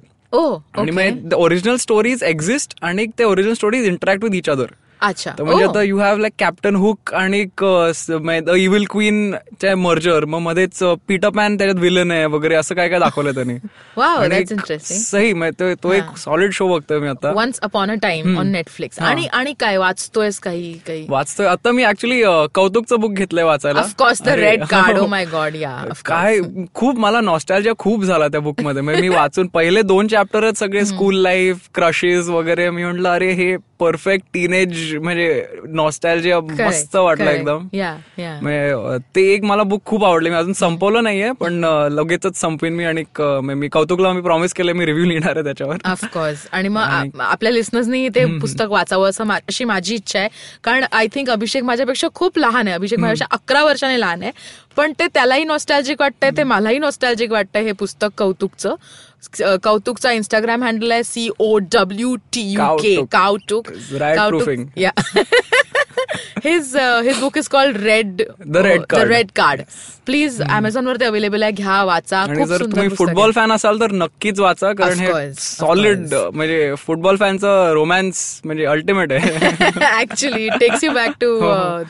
आणि. 0.78 0.90
मग 0.90 1.34
ओरिजिनल 1.34 1.76
स्टोरीज 1.76 2.22
एक्झिस्ट 2.22 2.74
आणि 2.82 3.06
ते 3.18 3.24
original 3.24 3.54
stories 3.54 3.86
interact 3.86 4.24
with 4.24 4.30
each 4.30 4.48
other 4.50 4.66
अच्छा. 5.02 5.30
तर 5.38 5.44
म्हणजे. 5.44 5.64
आता 5.64 5.82
you 5.82 5.98
have 5.98 6.16
like 6.16 6.32
Captain 6.38 6.76
Hook 6.76 7.14
आणि 7.14 7.40
इव्हिल 8.56 8.84
क्वीन 8.90 9.34
च्या 9.60 9.76
मर्जर 9.76 10.24
मग 10.24 10.38
मध्येच 10.38 10.78
पीटर 11.08 11.28
पॅन 11.28 11.56
त्याच्यात 11.58 11.80
विलन 11.80 12.10
आहे 12.10 12.24
वगैरे 12.26 12.54
असं 12.54 12.74
काय 12.74 12.88
काय 12.88 12.98
दाखवलं 12.98 13.30
त्यांनी. 13.30 13.54
सही 14.80 15.32
तो- 15.50 15.74
तो 15.84 15.92
एक 15.92 16.16
सॉलिड 16.16 16.52
शो 16.52 16.68
बघतोय 16.68 16.98
मी 16.98 17.08
आता. 17.08 17.30
Once 17.30 17.60
upon 17.62 17.90
a 17.90 17.94
time 17.94 18.38
on 18.38 18.46
Netflix 18.46 18.98
आणि 18.98 19.26
आणि 19.26 19.54
काय 19.60 19.76
वाचतोयस 19.76 20.38
काही 20.38 20.72
काही? 20.86 21.06
वाचतोय. 21.08 21.46
आता 21.46 21.72
मी 21.72 21.84
ऍक्च्युली 21.84 22.22
कौतुकचं 22.54 23.00
बुक 23.00 23.12
घेतलंय 23.12 23.44
वाचायला. 23.44 23.80
ऑफकोर्स 23.80 24.22
द 24.22 24.28
रेड 24.28 24.64
कार्ड 24.64 24.98
हो. 24.98 25.04
ओ 25.04 25.06
माय 25.06 25.24
गॉड 25.24 25.54
या 25.54 25.84
काय 26.06 26.38
खूप 26.74 26.98
मला 26.98 27.20
नॉस्टॅल्जिया 27.20 27.74
खूप 27.78 28.04
झाला 28.04 28.28
त्या 28.28 28.40
बुकमध्ये 28.40 28.82
म्हणजे 28.82 29.02
मी 29.02 29.08
वाचून 29.08 29.46
पहिले 29.46 29.82
दोन 29.82 30.06
चॅप्टरच 30.06 30.58
सगळे 30.58 30.84
स्कूल 30.84 31.16
लाईफ 31.16 31.68
क्रशेस 31.74 32.28
वगैरे. 32.28 32.70
मी 32.70 32.84
म्हटलं 32.84 33.08
अरे 33.08 33.30
हे 33.32 33.56
परफेक्ट 33.82 34.26
टीनेज 34.34 34.94
म्हणजे 35.02 35.44
नॉस्टॅल्जिया 35.68 36.40
मस्त 36.40 36.96
वाटलं 36.96 37.30
एकदम. 37.30 37.66
म्हणजे, 38.42 38.96
ते 39.16 39.22
एक 39.34 39.44
मला 39.44 39.62
बुक 39.62 39.84
खूप 39.84 40.04
आवडले. 40.04 40.30
मी 40.30 40.36
अजून 40.36 40.52
संपवलं 40.52 41.02
नाहीये 41.04 41.30
पण 41.40 41.64
लगेचच 41.92 42.36
संपवीन 42.40 42.74
मी 42.74 42.84
आणि 42.84 43.04
मी 43.54 43.68
कौतुकला 43.68 44.12
मी 44.12 44.20
प्रॉमिस 44.20 44.54
केलं 44.54 44.72
मी 44.72 44.86
रिव्ह्यू 44.86 45.06
लिहिणार 45.06 45.36
आहे 45.36 45.44
त्याच्यावर. 45.44 45.76
ऑफकोर्स 45.84 46.46
आणि 46.52 46.68
मग 46.68 47.20
आपल्या 47.20 47.52
लिस्नर्सनी 47.52 48.08
ते 48.08 48.24
पुस्तक 48.40 48.70
वाचावं 48.70 49.08
असं 49.10 49.30
अशी 49.32 49.64
माझी 49.64 49.94
इच्छा 49.94 50.18
आहे. 50.18 50.28
कारण 50.64 50.84
आय 50.92 51.06
थिंक 51.14 51.30
अभिषेक 51.30 51.62
माझ्यापेक्षा 51.64 52.08
खूप 52.14 52.38
लहान 52.38 52.66
आहे. 52.66 52.74
अभिषेक 52.74 52.98
माझ्यापेक्षा 52.98 53.36
अकरा 53.36 53.64
वर्षाने 53.64 54.00
लहान 54.00 54.22
आहे. 54.22 54.32
पण 54.76 54.92
ते 54.98 55.06
त्यालाही 55.14 55.44
नॉस्टॅल्जिक 55.44 56.00
वाटतंय 56.00 56.30
ते 56.36 56.42
मलाही 56.42 56.78
नॉस्टॅल्जिक 56.78 57.32
वाटतंय 57.32 57.62
हे 57.62 57.72
पुस्तक 57.72 58.08
कौतुकचं. 58.18 58.74
कौतुकचा 59.62 60.10
इंस्टाग्राम 60.12 60.64
हँडल 60.64 60.92
आहे 60.92 61.02
C 61.04 61.28
O 61.38 61.58
W 61.58 62.16
T 62.32 62.40
U 62.40 62.60
K. 62.82 62.94
Kautuk. 63.12 63.68
Yeah 64.76 64.90
his 66.44 66.76
his 66.76 67.20
book 67.20 67.38
is 67.38 67.48
called 67.48 67.76
red 67.76 68.22
The 68.22 68.62
Red 68.64 68.86
Card. 68.92 69.08
Red 69.08 69.30
card 69.36 69.60
please 70.06 70.40
Amazon 70.42 70.86
वरती 70.86 71.04
अवेलेबल 71.04 71.42
आहे. 71.42 71.52
घ्या 71.52 71.82
वाचा. 71.84 72.20
आणि 72.20 72.44
जर 72.46 72.64
तुम्ही. 72.64 72.88
फुटबॉल 72.96 73.30
फॅन 73.32 73.52
असाल 73.52 73.80
तर 73.80 73.92
नक्कीच 73.92 74.40
वाचा 74.40 74.72
कारण 74.78 74.98
हे 74.98 75.32
सॉलिड 75.38 76.14
म्हणजे 76.14 76.74
फुटबॉल 76.86 77.16
फॅनचं 77.16 77.72
रोमॅन्स 77.74 78.40
म्हणजे 78.44 78.64
अल्टिमेट 78.66 79.12
आहे. 79.12 79.52
Actually 80.00 80.48
takes 80.60 80.84
you 80.84 80.90
back 80.92 81.12
to 81.20 81.38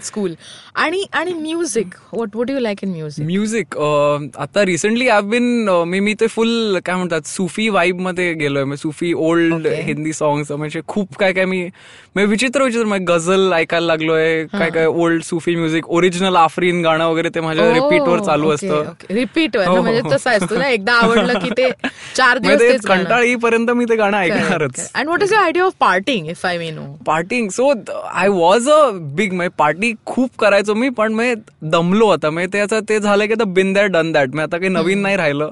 school 0.04 0.34
आणि 0.74 1.02
आणि 1.12 1.32
music 1.32 1.94
what 2.12 2.36
would 2.36 2.50
you 2.50 2.58
like 2.58 2.78
in 2.82 2.90
music 2.90 3.24
music 3.26 3.76
आता 3.78 4.64
रिसेंटली 4.66 5.08
आय 5.08 5.20
बिन 5.22 5.68
मी 5.86 6.00
मी 6.00 6.14
ते 6.20 6.26
फुल 6.26 6.78
काय 6.84 6.96
म्हणतात 6.96 7.26
सुफी 7.26 7.68
वाईबमध्ये 7.68 8.32
गेलोय. 8.34 8.76
सुफी 8.76 9.12
ओल्ड. 9.12 9.66
हिंदी 9.66 10.12
सॉंग्स 10.12 10.50
म्हणजे 10.52 10.80
खूप 10.88 11.16
काय 11.18 11.32
काय 11.32 11.44
मी 11.44 11.68
विचित्र 12.16 12.62
विचित्र 12.62 12.86
म्हणजे 12.86 13.04
गझल 13.12 13.52
ऐकायला 13.52 13.86
लागलोय 14.12 14.44
काय 14.52 14.70
काय 14.70 14.86
old 14.86 15.22
Sufi 15.22 15.54
music 15.56 15.88
original 15.88 16.36
Afreen 16.36 16.82
गाणं 16.82 17.06
वगैरे 17.06 17.28
ते 17.28 17.40
माझ्या 17.40 17.72
रिपीटवर 17.72 18.20
चालू 18.20 18.50
असतं. 18.50 18.92
रिपीट 19.10 19.56
वर 19.56 19.66
हो, 19.66 19.74
हो, 19.76 19.82
म्हणजे 19.82 20.00
हो. 20.00 20.10
तसं 20.12 20.30
असतं 20.30 20.58
ना 20.58 20.68
एकदा 20.68 20.92
आवडलं 20.92 21.38
की 21.38 21.50
ते 21.50 21.70
चार 22.16 22.38
दिवस 22.38 22.52
म्हणजे 22.52 22.72
तेच 22.72 22.86
कंटाळ 22.86 23.22
येईपर्यंत 23.22 23.70
मी 23.70 23.84
ते 23.84 23.96
गाणं 23.96 24.16
ऐकणारच. 24.16 24.90
And 24.94 25.06
what 25.06 25.22
is 25.22 25.32
your 25.32 25.42
idea 25.44 25.64
of 25.64 25.72
partying 25.80 26.26
if 26.28 26.46
I 26.46 26.58
may 26.58 26.70
know 26.70 26.82
partying 27.06 27.48
so 27.48 27.72
I 28.12 28.28
was 28.28 28.68
a 28.68 28.80
big 29.14 29.32
म्हणजे 29.32 29.54
पार्टी 29.58 29.92
खूप 30.06 30.30
करायचो 30.38 30.74
मी 30.74 30.88
पण 30.88 31.12
मी 31.12 31.32
दमलो 31.62 32.08
आता. 32.08 32.30
म्हणजे 32.30 32.48
त्याचं 32.52 32.80
ते 32.88 32.98
झालं 33.00 33.26
की 33.26 33.44
बिन 33.46 33.72
दॅट 33.72 33.90
डन 33.90 34.12
दॅट 34.12 34.34
मी 34.34 34.42
आता 34.42 34.58
काही 34.58 34.68
नवीन 34.68 35.02
नाही 35.02 35.16
राहिलं. 35.16 35.50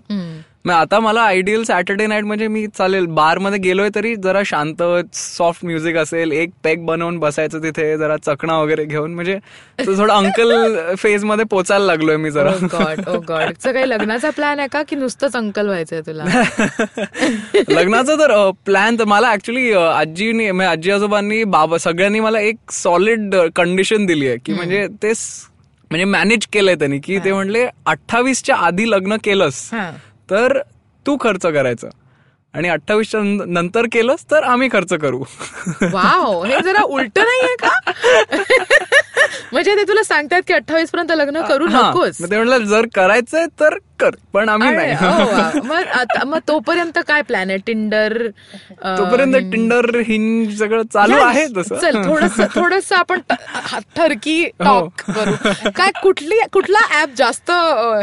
मग 0.64 0.72
आता 0.74 0.98
मला 1.00 1.20
आयडियल 1.22 1.62
सॅटर्डे 1.64 2.06
नाईट 2.06 2.24
म्हणजे 2.24 2.46
मी 2.48 2.66
चालेल. 2.78 3.06
बारमध्ये 3.06 3.58
गेलोय 3.58 3.88
तरी 3.94 4.14
जरा 4.16 4.40
शांत 4.46 4.82
सॉफ्ट 5.14 5.64
म्युझिक 5.64 5.96
असेल. 5.96 6.32
एक 6.32 6.50
पेग 6.64 6.84
बनवून 6.86 7.18
बसायचं 7.18 7.62
तिथे 7.62 7.96
जरा 7.98 8.16
चकणा 8.16 8.58
वगैरे 8.58 8.84
घेऊन. 8.84 9.14
म्हणजे 9.14 9.38
थोडा 9.86 10.14
अंकल 10.14 10.52
फेजमध्ये 10.98 11.44
पोचायला 11.50 11.84
लागलोय 11.84 12.16
मी 12.16 12.30
जरा. 12.30 12.52
गॉड 12.72 13.08
ओ 13.08 13.18
गॉड 13.28 13.52
काही 13.64 13.88
लग्नाचा 13.88 14.30
प्लॅन 14.30 14.58
आहे 14.58 14.68
का? 14.68 14.82
की 14.82 14.96
नुसतंच 14.96 15.36
अंकल 15.36 15.66
व्हायचंय 15.66 16.00
तुला? 16.00 16.24
लग्नाचा 17.70 18.14
तर 18.14 18.50
प्लॅन 18.64 18.98
तर 18.98 19.04
मला 19.04 19.32
ऍक्च्युली 19.32 19.72
आजीनी 19.72 20.50
म्हणजे 20.50 20.70
आजी 20.70 20.90
आजोबांनी 20.90 21.42
बाबा 21.44 21.78
सगळ्यांनी 21.78 22.20
मला 22.20 22.40
एक 22.40 22.70
सॉलिड 22.72 23.34
कंडिशन 23.56 24.06
दिली 24.06 24.28
आहे. 24.28 24.36
की 24.46 24.52
म्हणजे 24.52 24.86
ते 25.02 25.12
म्हणजे 25.90 26.04
मॅनेज 26.04 26.46
केलंय 26.52 26.74
त्यांनी. 26.74 26.98
की 26.98 27.18
ते 27.18 27.32
म्हणले 27.32 27.66
अठ्ठावीसच्या 27.86 28.56
आधी 28.56 28.90
लग्न 28.90 29.16
केलंस. 29.24 29.68
तर 30.30 30.58
तू 31.06 31.16
खर्च 31.20 31.42
करायचं. 31.42 31.88
आणि 32.54 32.68
अठ्ठावीसच्या 32.68 33.20
नंतर 33.46 33.86
केलंस 33.92 34.24
तर 34.30 34.42
आम्ही 34.42 34.68
खर्च 34.72 34.92
करू. 34.92 35.18
वाव 35.82 36.44
हे 36.44 36.60
जरा 36.64 36.82
उलट 36.82 37.18
नाहीये 37.18 37.56
का? 37.56 37.90
म्हणजे 39.52 39.76
ते 39.76 39.82
तुला 39.82 40.02
सांगतात 40.02 40.42
की 40.46 40.52
अठ्ठावीस 40.52 40.90
पर्यंत 40.90 41.12
लग्न 41.12 41.42
करू. 41.42 41.66
नकोस. 41.66 42.20
मग 42.20 42.30
ते 42.30 42.36
म्हणलं 42.36 42.58
जर 42.58 42.86
करायचंय 42.94 43.46
तर 43.60 43.78
कर 44.00 44.14
पण 44.32 44.48
आम्ही 44.48 44.70
नाही. 44.70 44.92
wow. 44.94 45.64
मग 45.64 45.86
आता- 45.92 46.24
मग 46.26 46.38
तोपर्यंत 46.48 46.98
काय 47.08 47.22
प्लॅन 47.22 47.48
आहे? 47.50 47.58
टिंडर 47.66 48.16
तोपर्यंत 48.98 49.36
टिंडर 49.52 49.96
हिंज 50.06 50.58
सगळं 50.58 50.82
चालू 50.92 51.16
आहे 51.16 51.46
चल 51.62 52.02
थोडस 52.06 52.40
थोडस 52.54 52.92
आपण 52.92 53.20
हा- 53.30 53.80
ठरकी 53.96 54.44
टॉक 54.58 55.02
हो. 55.08 55.12
करू. 55.12 55.70
काय 55.76 55.90
कुठली 56.02 56.38
कुठला 56.52 57.02
ऍप 57.02 57.10
जास्त 57.16 57.50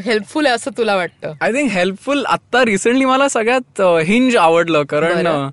हेल्पफुल 0.05 0.45
आहे 0.45 0.55
असं 0.55 0.71
तुला 0.77 0.95
वाटतं? 0.95 1.33
आय 1.41 1.51
थिंक 1.53 1.71
हेल्पफुल 1.71 2.25
आता 2.25 2.65
रिसेंटली 2.65 3.05
मला 3.05 3.27
सगळ्यात 3.29 3.81
हिंज 4.05 4.35
आवडलं 4.37 4.83
कारण 4.83 5.15
बरं. 5.15 5.29
अं, 5.29 5.49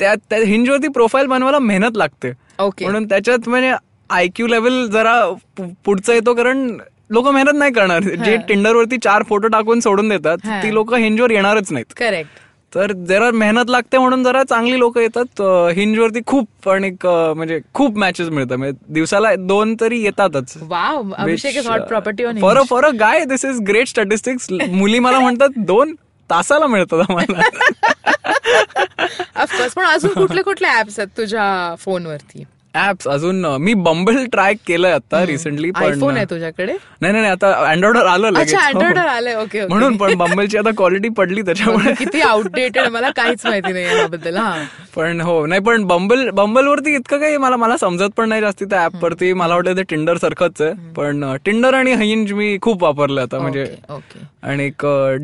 त्या 0.00 0.14
त्या 0.30 0.38
हिंजवरती 0.38 0.88
प्रोफाईल 0.88 1.26
बनवायला 1.26 1.58
मेहनत 1.58 1.96
लागते. 1.96 2.32
ओके 2.58 2.84
म्हणून 2.84 3.04
त्याच्यात 3.04 3.48
म्हणजे 3.48 3.72
आयक्यू 4.10 4.46
लेवल 4.46 4.86
जरा 4.86 5.14
पुढचा 5.84 6.14
येतो 6.14 6.34
कारण 6.34 6.66
लोक 7.10 7.28
मेहनत 7.28 7.54
नाही 7.54 7.72
करणार. 7.72 8.02
जे 8.02 8.36
टिंडरवरती 8.48 8.96
चार 8.98 9.22
फोटो 9.22 9.48
टाकून 9.48 9.80
सोडून 9.80 10.08
देतात. 10.08 10.38
ती 10.62 10.74
लोक 10.74 10.94
हिंजवर 10.94 11.30
येणारच 11.30 11.72
नाहीत. 11.72 11.92
करेक्ट 11.96 12.30
तर 12.74 12.92
जरा 12.92 13.30
मेहनत 13.30 13.70
लागते 13.70 13.98
म्हणून 13.98 14.24
जरा 14.24 14.42
चांगली 14.44 14.78
लोक 14.78 14.98
येतात 14.98 15.40
हिंजवरती 15.76 16.20
खूप 16.26 16.68
आणि 16.68 16.90
क- 16.90 17.32
म्हणजे 17.36 17.60
खूप 17.74 17.96
मॅचेस 17.98 18.28
मिळतात. 18.28 18.56
म्हणजे 18.56 18.92
दिवसाला 18.92 19.34
दोन 19.34 19.74
तरी 19.80 20.00
येतातच. 20.02 20.54
For 22.40 22.62
for 22.70 22.84
a 22.84 22.90
guy 22.90 23.24
this 23.24 23.44
is 23.44 23.60
great 23.60 23.88
statistics 23.88 24.46
मुली 24.68 24.98
मला 24.98 25.18
म्हणतात 25.20 25.48
दोन 25.56 25.94
तासाला 26.30 26.66
मिळतात 26.66 27.00
आम्हाला. 27.10 27.40
ऑफकोर्स 29.36 29.74
पण 29.74 29.84
अजून 29.84 30.10
कुठले 30.10 30.42
कुठले 30.42 30.68
ऍप्स 30.68 30.98
आहेत 30.98 31.16
तुझ्या 31.16 31.74
फोनवरती 31.78 32.44
ऍप्स 32.74 33.06
अजून 33.08 33.44
मी 33.60 33.72
बंबल 33.74 34.24
ट्राय 34.32 34.54
केलंय 34.66 34.92
आता 34.92 35.24
रिसेंटली 35.26 35.70
पण 35.70 35.82
आयफोन 35.84 36.16
आहे 36.16 36.24
तुझ्याकडे? 36.30 36.72
नाही 37.00 37.12
नाही 37.12 37.22
नाही, 37.22 37.32
आता 37.32 37.52
अँड्रॉइडवर 37.70 38.06
आलं 38.06 38.38
अच्छा 38.40 38.58
हो. 38.58 38.66
अँड्रॉइड 38.68 38.98
आलंय. 38.98 39.34
ओके 39.34 39.60
ओके 39.62 39.66
म्हणून 39.68 39.96
पण 39.96 40.14
बंबलची 40.18 40.58
आता 40.58 40.70
क्वालिटी 40.76 41.08
पडली 41.18 41.42
त्याच्यामुळे. 41.42 41.92
किती 41.98 42.20
आउटडेटेड 42.20 42.88
मला 42.92 43.10
काहीच 43.16 43.46
माहिती 43.46 43.72
नाही 43.72 43.84
याबद्दल 43.98 44.36
हा. 44.36 44.54
पण 44.96 45.20
हो 45.20 45.44
नाही 45.46 45.60
पण 45.60 45.84
बंबल 45.86 46.28
बंबलवरती 46.34 46.94
इतकं 46.96 47.20
काही 47.20 47.36
मला 47.36 47.56
मला 47.56 47.76
समजत 47.76 48.10
पण 48.16 48.28
नाही 48.28 48.40
जास्ती 48.40 48.64
त्या 48.64 48.84
ऍप 48.84 49.02
वरती. 49.04 49.32
मला 49.32 49.54
वाटतं 49.54 49.76
ते 49.76 49.82
टिंडर 49.90 50.16
सारखंच 50.16 50.62
आहे. 50.62 50.72
पण 50.96 51.24
टिंडर 51.44 51.74
आणि 51.74 51.94
हिंज 52.04 52.32
मी 52.32 52.56
खूप 52.62 52.82
वापरलं 52.84 53.20
आता 53.22 53.38
म्हणजे 53.38 53.66
आणि 54.42 54.70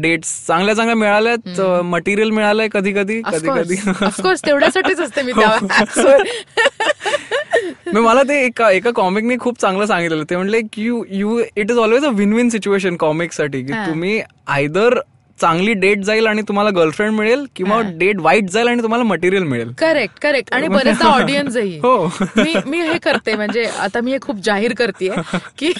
डेट्स 0.00 0.30
चांगल्या 0.46 0.74
चांगल्या 0.74 0.96
मिळाल्यात. 0.96 1.60
मटेरियल 1.84 2.30
मिळालंय 2.30 2.68
कधी 2.72 2.92
कधी 2.92 3.20
कधी 3.24 3.48
कधी 3.48 3.76
तेवढ्यासाठीच 4.46 5.00
असते 5.00 5.22
मी 5.22 5.32
मग 7.94 8.00
मला 8.02 8.22
ते 8.22 8.44
एका 8.44 8.70
एका 8.70 8.90
कॉमिकने 8.90 9.36
खूप 9.40 9.60
चांगलं 9.60 9.86
सांगितलेलं. 9.86 10.24
ते 10.30 10.36
म्हणले 10.36 10.60
की 10.72 10.82
you 10.82 11.02
you 11.10 11.38
it 11.56 11.70
is 11.70 11.78
always 11.78 12.04
a 12.04 12.08
win 12.14 12.32
win 12.32 12.48
situation 12.48 12.96
कॉमिकसाठी 12.96 13.62
की. 13.62 13.72
तुम्ही 13.72 14.20
आयदर 14.46 14.98
चांगली 15.38 15.72
डेट 15.74 16.02
जाईल 16.04 16.26
आणि 16.26 16.42
तुम्हाला 16.48 16.70
गर्लफ्रेंड 16.70 17.12
मिळेल 17.12 17.44
किंवा 17.56 17.80
डेट 17.98 18.20
वाईट 18.20 18.50
जाईल 18.50 18.68
आणि 18.68 18.82
तुम्हाला 18.82 19.04
मटेरियल 19.04 19.42
मिळेल. 19.42 19.72
करेक्ट 19.78 20.18
करेक्ट 20.22 20.52
आणि 20.54 20.68
बरेचदा 20.68 21.08
ऑडियन्सही 21.12 21.78
हो. 21.78 22.06
मी 22.36 22.54
मी 22.66 22.80
हे 22.80 22.98
करते 22.98 23.34
म्हणजे 23.36 23.64
आता 23.78 24.00
मी 24.00 24.12
हे 24.12 24.18
खूप 24.22 24.36
जाहीर 24.44 24.74
करते 24.74 25.08
की 25.58 25.72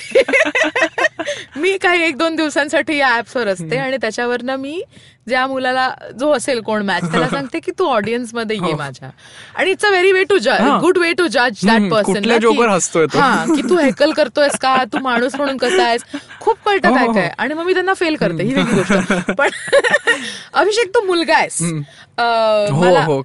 मी 1.57 1.77
काही 1.77 2.03
एक 2.03 2.16
दोन 2.16 2.37
दिवसांसाठी 2.37 2.96
या 2.96 3.16
ऍप्सवर 3.16 3.48
असते 3.48 3.77
आणि 3.77 3.96
त्याच्यावरनं 3.96 4.57
मी 4.57 4.83
ज्या 5.29 5.46
मुलाला 5.46 5.88
जो 6.20 6.31
असेल 6.33 6.61
कोण 6.61 6.83
मॅच 6.83 7.11
त्याला 7.11 7.29
सांगते 7.33 7.59
की 7.61 7.72
तू 7.79 7.87
ऑडियन्समध्ये 7.87 8.57
ये 8.57 8.74
माझ्या. 8.74 9.11
आणि 9.55 9.70
it's 9.70 9.85
a 9.85 9.88
very 9.90 10.12
way 10.12 10.22
to 10.22 10.38
जज 10.38 10.48
हा. 10.48 10.79
गुड 10.79 10.98
वे 10.98 11.12
टू 11.12 11.27
जज 11.27 11.66
दॅट 11.66 11.81
पर्सन. 11.90 12.12
हा 13.18 13.44
की 13.57 13.62
तू 13.62 13.77
हेकल 13.79 14.12
करतोयस 14.12 14.59
का? 14.61 14.77
तू 14.92 14.98
माणूस 14.98 15.35
म्हणून 15.35 15.57
कसा 15.57 15.85
आहेस? 15.85 16.05
खूप 16.40 16.57
कळतं 16.66 16.88
हो, 16.88 16.94
काय 16.94 17.07
हो, 17.07 17.12
काय 17.12 17.31
आणि 17.38 17.55
मग 17.55 17.64
मी 17.64 17.72
त्यांना 17.74 17.94
फेल 17.94 18.16
करते 18.16 18.42
ही 18.42 18.55
वेगळी 18.55 18.74
गोष्ट. 18.74 19.31
पण 19.31 19.48
अभिषेक 20.55 20.94
तू 20.94 21.07
मुलगा 21.07 21.37
आहेस. 21.37 21.62
हो 21.62 22.81
मला 22.81 23.05
हो 23.05 23.20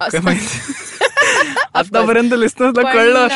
आतापर्यंत 1.74 2.32
लिस्नर्सला 2.32 2.92
कळलं 2.92 3.28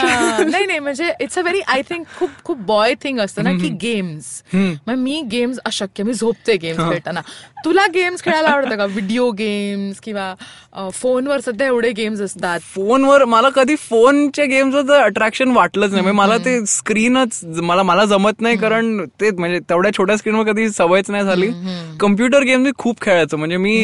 नाही 0.51 0.67
नाही 0.67 0.79
म्हणजे 0.79 1.11
it's 1.21 1.39
a 1.39 1.43
very 1.43 1.61
I 1.61 1.83
think 1.83 2.07
खूप 2.19 2.31
खूप 2.45 2.59
बॉय 2.59 2.95
थिंग 2.95 3.21
असतं 3.21 3.45
ना 3.45 3.51
की 3.53 3.69
गेम्स 3.83 4.43
मग 4.55 4.95
मी 4.95 5.21
गेम्स 5.31 5.59
अशक्य 5.65 6.03
मी 6.03 6.13
झोपते 6.13 6.57
गेम्स 6.57 6.81
खेळताना. 6.91 7.21
तुला 7.65 7.87
गेम्स 7.87 8.23
खेळायला 8.23 8.49
आवडतं 8.49 8.77
का? 8.77 8.85
व्हिडिओ 8.85 9.31
गेम्स 9.31 10.01
किंवा 10.01 10.35
फोनवर 10.93 11.41
सध्या 11.41 11.67
एवढे 11.67 11.91
गेम्स 11.97 12.21
असतात. 12.21 12.61
फोनवर 12.75 13.25
मला 13.25 13.49
कधी 13.49 13.75
फोनच्या 13.81 14.45
गेमचं 14.45 14.93
अट्रॅक्शन 14.95 15.51
वाटलंच 15.51 15.91
नाही. 15.91 16.03
म्हणजे 16.03 16.17
मला 16.17 16.37
ते 16.45 16.65
स्क्रीनच 16.67 17.39
मला 17.63 17.83
मला 17.83 18.05
जमत 18.05 18.41
नाही 18.41 18.57
कारण 18.59 19.05
ते 19.21 19.31
म्हणजे 19.31 19.59
तेवढ्या 19.71 19.93
छोट्या 19.93 20.17
स्क्रीनवर 20.17 20.51
कधी 20.51 20.69
सवयच 20.71 21.11
नाही 21.11 21.25
झाली. 21.25 21.51
कम्प्युटर 22.01 22.43
गेम 22.45 22.63
मी 22.63 22.71
खूप 22.79 23.01
खेळायचो. 23.03 23.37
म्हणजे 23.37 23.57
मी 23.57 23.77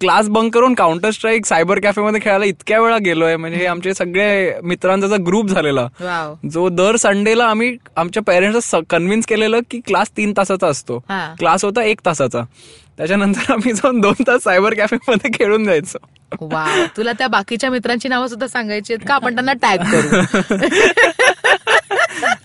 क्लास 0.00 0.28
बंक 0.28 0.54
करून 0.54 0.74
काउंटर 0.74 1.10
स्ट्राईक 1.10 1.46
सायबर 1.46 1.80
कॅफेमध्ये 1.80 2.20
खेळायला 2.24 2.44
इतक्या 2.44 2.80
वेळा 2.80 2.98
गेलोय. 3.04 3.36
म्हणजे 3.36 3.58
हे 3.58 3.66
आमचे 3.66 3.94
सगळे 3.94 4.60
मित्रांचा 4.64 5.16
ग्रुप 5.26 5.48
झालेला. 5.48 5.86
जो 6.52 6.68
दर 6.68 6.96
संडेला 6.96 7.44
आम्ही 7.44 7.76
आमच्या 7.96 8.22
पेरेंट्स 8.22 8.74
कन्व्हिन्स 8.90 9.26
केलेलं 9.26 9.60
की 9.70 9.80
क्लास 9.86 10.10
तीन 10.16 10.32
तासाचा 10.36 10.66
असतो. 10.66 10.98
क्लास 11.38 11.64
होता 11.64 11.82
एक 11.84 12.00
तासाचा. 12.06 12.42
त्याच्यानंतर 12.98 13.52
आम्ही 13.52 13.72
जाऊन 13.72 14.00
दोन 14.00 14.22
तास 14.26 14.42
सायबर 14.44 14.74
कॅफेमध्ये 14.74 15.30
खेळून 15.34 15.64
जायचो. 15.64 15.98
वाव. 16.40 16.84
तुला 16.96 17.12
त्या 17.12 17.26
बाकीच्या 17.28 17.70
मित्रांची 17.70 18.08
नावं 18.08 18.26
सुद्धा 18.26 18.46
सांगायची 18.46 18.92
आहेत 18.92 19.06
का? 19.08 19.14
आपण 19.14 19.34
त्यांना 19.34 19.52
टॅग 19.62 19.78
करू. 19.92 20.20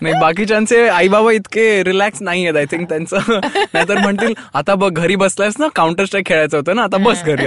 नाही 0.00 0.14
बाकीच्यांचे 0.20 0.86
आई 0.88 1.08
बाबा 1.08 1.32
इतके 1.32 1.82
रिलॅक्स 1.84 2.22
नाही 2.22 2.42
आहेत 2.46 2.56
आय 2.56 2.64
थिंक 2.70 2.88
त्यांचं. 2.88 3.40
नाहीतर 3.74 3.98
म्हणतील 3.98 4.34
आता 4.54 4.74
बघ 4.74 4.92
घरी 4.92 5.16
बसलायस 5.16 5.54
ना 5.58 5.66
काउंटर 5.76 6.04
स्ट्राईक 6.04 6.26
खेळायचं 6.26 6.56
होतं 6.56 6.76
ना 6.76 6.82
आता 6.82 6.96
बस 6.96 7.22
घरी 7.24 7.46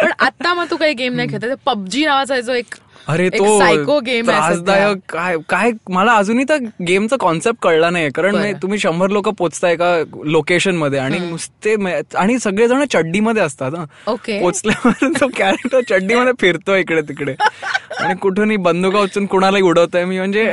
पण 0.00 0.10
आता 0.18 0.54
मग 0.54 0.66
तू 0.70 0.76
काही 0.76 0.94
गेम 0.94 1.14
नाही 1.14 1.28
खेळत. 1.28 1.56
पबजी 1.66 2.04
नावाचा 2.06 2.40
जो 2.40 2.52
एक 2.52 2.74
अरे 3.08 3.28
तो 3.28 3.58
सायको 3.58 3.98
गेम. 4.00 4.26
त्रासदायक. 4.26 4.96
काय 5.08 5.36
काय 5.48 5.70
मला 5.88 6.12
अजूनही 6.12 6.44
त्या 6.44 6.56
गेमचा 6.88 7.16
कॉन्सेप्ट 7.20 7.58
कळला 7.62 7.90
नाही. 7.90 8.10
कारण 8.10 8.52
तुम्ही 8.62 8.78
शंभर 8.78 9.10
लोक 9.10 9.28
पोचताय 9.28 9.72
एका 9.72 10.02
लोकेशनमध्ये 10.24 10.98
आणि 10.98 11.18
नुसते 11.18 11.74
आणि 12.16 12.38
सगळेजण 12.38 12.84
चड्डीमध्ये 12.84 13.42
असतात. 13.42 13.72
ओके. 14.06 14.40
पोचल्यावर 14.40 15.08
तो 15.20 15.28
कॅरेक्टर 15.38 15.80
चड्डीमध्ये 15.90 16.32
फिरतो 16.40 16.76
इकडे 16.76 17.00
तिकडे. 17.00 17.34
आणि 18.00 18.14
कुठूनही 18.22 18.56
बंदुका 18.56 19.00
उचलून 19.00 19.26
कुणालाही 19.26 19.62
उडवतोय 19.64 20.04
मी. 20.04 20.18
म्हणजे 20.18 20.44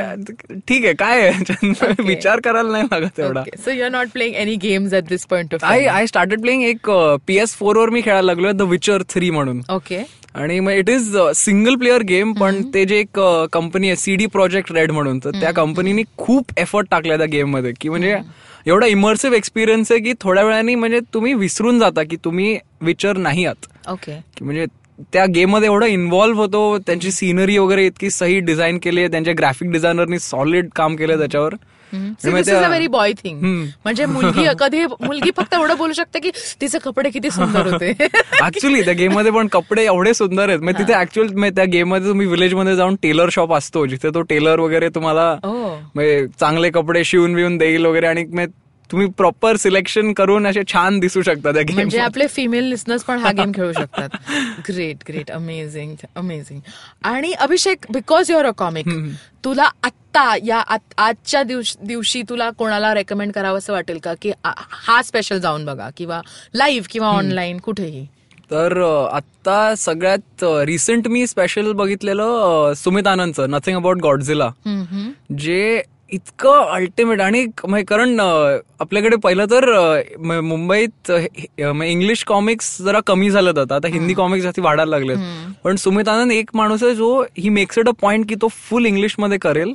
ठीक 0.68 0.84
आहे 0.84 0.94
काय 0.94 1.20
आहे? 1.20 2.02
विचार 2.02 2.40
करायला 2.44 2.70
नाही 2.70 2.84
लागत 2.90 3.20
एवढा. 3.20 3.42
So 3.64 3.70
you 3.70 3.84
are 3.84 3.90
not 3.90 4.08
playing 4.12 4.34
any 4.34 4.54
games 4.62 4.94
at 4.94 5.08
this 5.08 5.26
point 5.30 5.54
of 5.54 5.64
I 5.64 5.86
I 5.86 6.06
started 6.06 6.40
playing 6.40 6.62
एक 6.64 6.90
पी 7.26 7.36
एस 7.38 7.54
फोर 7.56 7.76
वर 7.76 7.90
मी 7.90 8.00
खेळायला 8.04 8.26
लागलोय 8.26 8.52
द 8.52 8.62
विचर 8.70 9.02
थ्री 9.10 9.30
म्हणून. 9.30 9.60
ओके 9.72 10.02
आणि 10.34 10.58
मग 10.60 10.72
it 10.72 10.88
is 10.90 11.16
single 11.36 11.74
player 11.78 12.02
game 12.02 12.32
पण 12.40 12.62
ते 12.74 12.84
जे 12.84 12.98
एक 12.98 13.20
कंपनी 13.52 13.88
आहे 13.88 13.96
सीडी 13.96 14.26
प्रोजेक्ट 14.26 14.72
रेड 14.72 14.90
म्हणून 14.92 15.18
तर 15.24 15.40
त्या 15.40 15.52
कंपनीने 15.54 16.02
खूप 16.16 16.58
एफर्ट 16.58 16.86
टाकला 16.90 17.16
त्या 17.16 17.26
गेममध्ये. 17.32 17.72
की 17.80 17.88
म्हणजे 17.88 18.16
एवढा 18.66 18.86
इमर्सिव्ह 18.86 19.36
एक्सपिरियन्स 19.36 19.92
आहे 19.92 20.00
की 20.00 20.12
थोड्या 20.20 20.44
वेळाने 20.44 20.74
म्हणजे 20.74 21.00
तुम्ही 21.14 21.34
विसरून 21.34 21.78
जाता 21.78 22.02
की 22.10 22.16
तुम्ही 22.24 22.56
विचर 22.82 23.16
नाही 23.16 23.44
आहात. 23.44 23.66
ओके 23.92 24.18
म्हणजे 24.40 24.66
त्या 25.12 25.26
गेममध्ये 25.26 25.68
एवढं 25.68 25.86
इन्व्हॉल्व्ह 25.86 26.40
होतो 26.40 26.78
त्यांची 26.78 27.10
सिनरी 27.10 27.58
वगैरे 27.58 27.86
इतकी 27.86 28.10
सही 28.10 28.40
डिझाईन 28.40 28.78
केली 28.78 29.00
आहे 29.00 29.10
त्यांच्या 29.10 29.34
ग्राफिक 29.38 29.70
डिझायनरनी 29.70 30.18
सॉलिड 30.18 30.68
काम 30.76 30.96
केलं 30.96 31.18
त्याच्यावर. 31.18 31.54
Very 31.92 32.86
boy 32.86 33.12
thing. 33.12 33.40
म्हणजे 33.84 34.06
मुलगी 34.06 34.44
कधी 34.58 34.86
मुलगी 34.86 35.30
फक्त 35.36 35.54
एवढं 35.54 35.76
बोलू 35.76 35.92
शकते 35.92 36.18
की 36.18 36.30
तिचे 36.60 36.78
कपडे 36.78 37.10
किती 37.10 37.30
सुंदर 37.30 37.66
होते. 37.66 37.90
ऍक्च्युली 38.42 38.82
त्या 38.82 38.94
गेममध्ये 38.94 39.32
पण 39.32 39.46
कपडे 39.46 39.84
एवढे 39.84 40.14
सुंदर 40.14 40.48
आहेत. 40.48 40.60
म्हणजे 40.60 40.82
तिथे 40.82 40.98
ऍक्च्युअल 40.98 41.48
त्या 41.50 41.64
गेममध्ये 41.64 42.08
तुम्ही 42.08 42.26
विलेजमध्ये 42.26 42.76
जाऊन 42.76 42.94
टेलर 42.94 43.28
शॉप 43.32 43.54
असतो 43.54 43.86
जिथे 43.86 44.10
तो 44.10 44.22
टेलर 44.22 44.58
वगैरे 44.58 44.88
तुम्हाला 44.88 45.36
चांगले 46.40 46.70
कपडे 46.70 47.04
शिवून 47.04 47.34
बिवून 47.34 47.56
देईल 47.56 47.86
वगैरे 47.86 48.06
आणि 48.06 48.24
तुम्ही 48.90 49.06
प्रॉपर 49.06 49.56
सिलेक्शन 49.56 50.12
करून 50.12 50.46
असे 50.46 50.62
छान 50.72 50.98
दिसू 51.00 51.22
शकता 51.22 51.52
त्या 51.52 51.62
गेम 51.62 51.74
म्हणजे 51.74 51.98
आपले 51.98 52.26
फिमेल 52.26 52.64
लिस्नर्स 52.64 53.02
पण 53.04 53.18
हा 53.18 53.32
गेम 53.32 53.52
खेळू 53.54 53.72
शकतात. 53.72 54.08
ग्रेट 54.70 54.96
ग्रेट 55.08 55.30
अमेझिंग 55.30 55.94
अमेझिंग 56.16 56.60
आणि 57.04 57.32
Abhishek 57.32 57.86
because 57.90 58.30
your 58.30 58.46
a 58.46 58.50
comic 58.50 58.88
तुला 59.44 59.68
आत्ता 59.82 60.36
या 60.46 60.62
आजच्या 60.98 61.42
दिवश- 61.42 62.22
तुला 62.28 62.50
कोणाला 62.50 62.94
रेकमेंड 62.94 63.32
करावं 63.32 63.58
असं 63.58 63.72
वाटेल 63.72 63.98
का? 63.98 64.14
की 64.22 64.32
हा 64.70 65.02
स्पेशल 65.02 65.38
जाऊन 65.38 65.64
बघा 65.64 65.90
किंवा 65.96 66.20
लाईव्ह 66.54 66.86
किंवा 66.90 67.08
ऑनलाईन 67.08 67.58
कुठेही. 67.58 68.06
तर 68.50 68.80
आत्ता 69.12 69.74
सगळ्यात 69.74 70.44
रिसेंट 70.44 71.08
मी 71.08 71.26
स्पेशल 71.26 71.72
बघितलेलं 71.72 72.72
सुमित 72.76 73.06
आनंदचं 73.06 73.50
नथिंग 73.50 73.76
अबाउट 73.76 73.96
गॉडझिला. 73.96 74.50
जे 75.38 75.82
इतकं 76.14 76.70
अल्टिमेट 76.72 77.20
आणि 77.20 77.44
म्हणजे 77.64 77.84
कारण 77.84 78.20
आपल्याकडे 78.20 79.16
पहिलं 79.22 79.44
तर 79.50 79.64
मुंबईत 80.20 81.10
इंग्लिश 81.60 82.24
कॉमिक्स 82.24 82.76
जरा 82.82 83.00
कमी 83.06 83.30
झालं 83.30 83.60
आता. 83.60 83.74
आता 83.74 83.88
हिंदी 83.88 84.14
कॉमिक्स 84.14 84.44
जास्ती 84.44 84.62
वाढायला 84.62 84.90
लागलेत. 84.90 85.16
पण 85.64 85.76
सुमित 85.76 86.08
आनंद 86.08 86.32
एक 86.32 86.50
माणूस 86.54 86.82
आहे 86.84 86.94
जो 86.94 87.22
he 87.38 87.48
makes 87.50 87.78
it 87.78 87.88
a 87.88 87.92
point 88.00 88.28
की 88.28 88.34
तो 88.42 88.48
फुल 88.50 88.86
इंग्लिशमध्ये 88.86 89.38
करेल. 89.38 89.72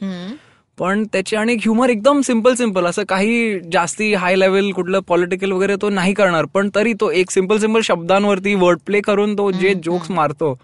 पण 0.77 1.03
त्याचे 1.13 1.35
आणि 1.37 1.53
ह्युमर 1.61 1.89
एकदम 1.89 2.21
सिंपल 2.21 2.53
सिंपल 2.55 2.85
असं 2.85 3.03
काही 3.09 3.59
जास्ती 3.71 4.13
हाय 4.13 4.35
लेवल 4.35 4.71
कुठलं 4.71 4.99
पॉलिटिकल 5.07 5.51
वगैरे 5.51 5.75
तो 5.81 5.89
नाही 5.89 6.13
करणार. 6.13 6.45
पण 6.53 6.69
तरी 6.75 6.93
तो 7.01 7.09
एक 7.11 7.31
सिंपल 7.31 7.57
सिंपल 7.59 7.81
शब्दांवरती 7.83 8.53
वर्ड 8.55 8.79
प्ले 8.85 9.01
करून 9.01 9.37
तो 9.37 9.49
जे 9.51 9.73
जोक्स 9.85 10.11
मारतो. 10.11 10.57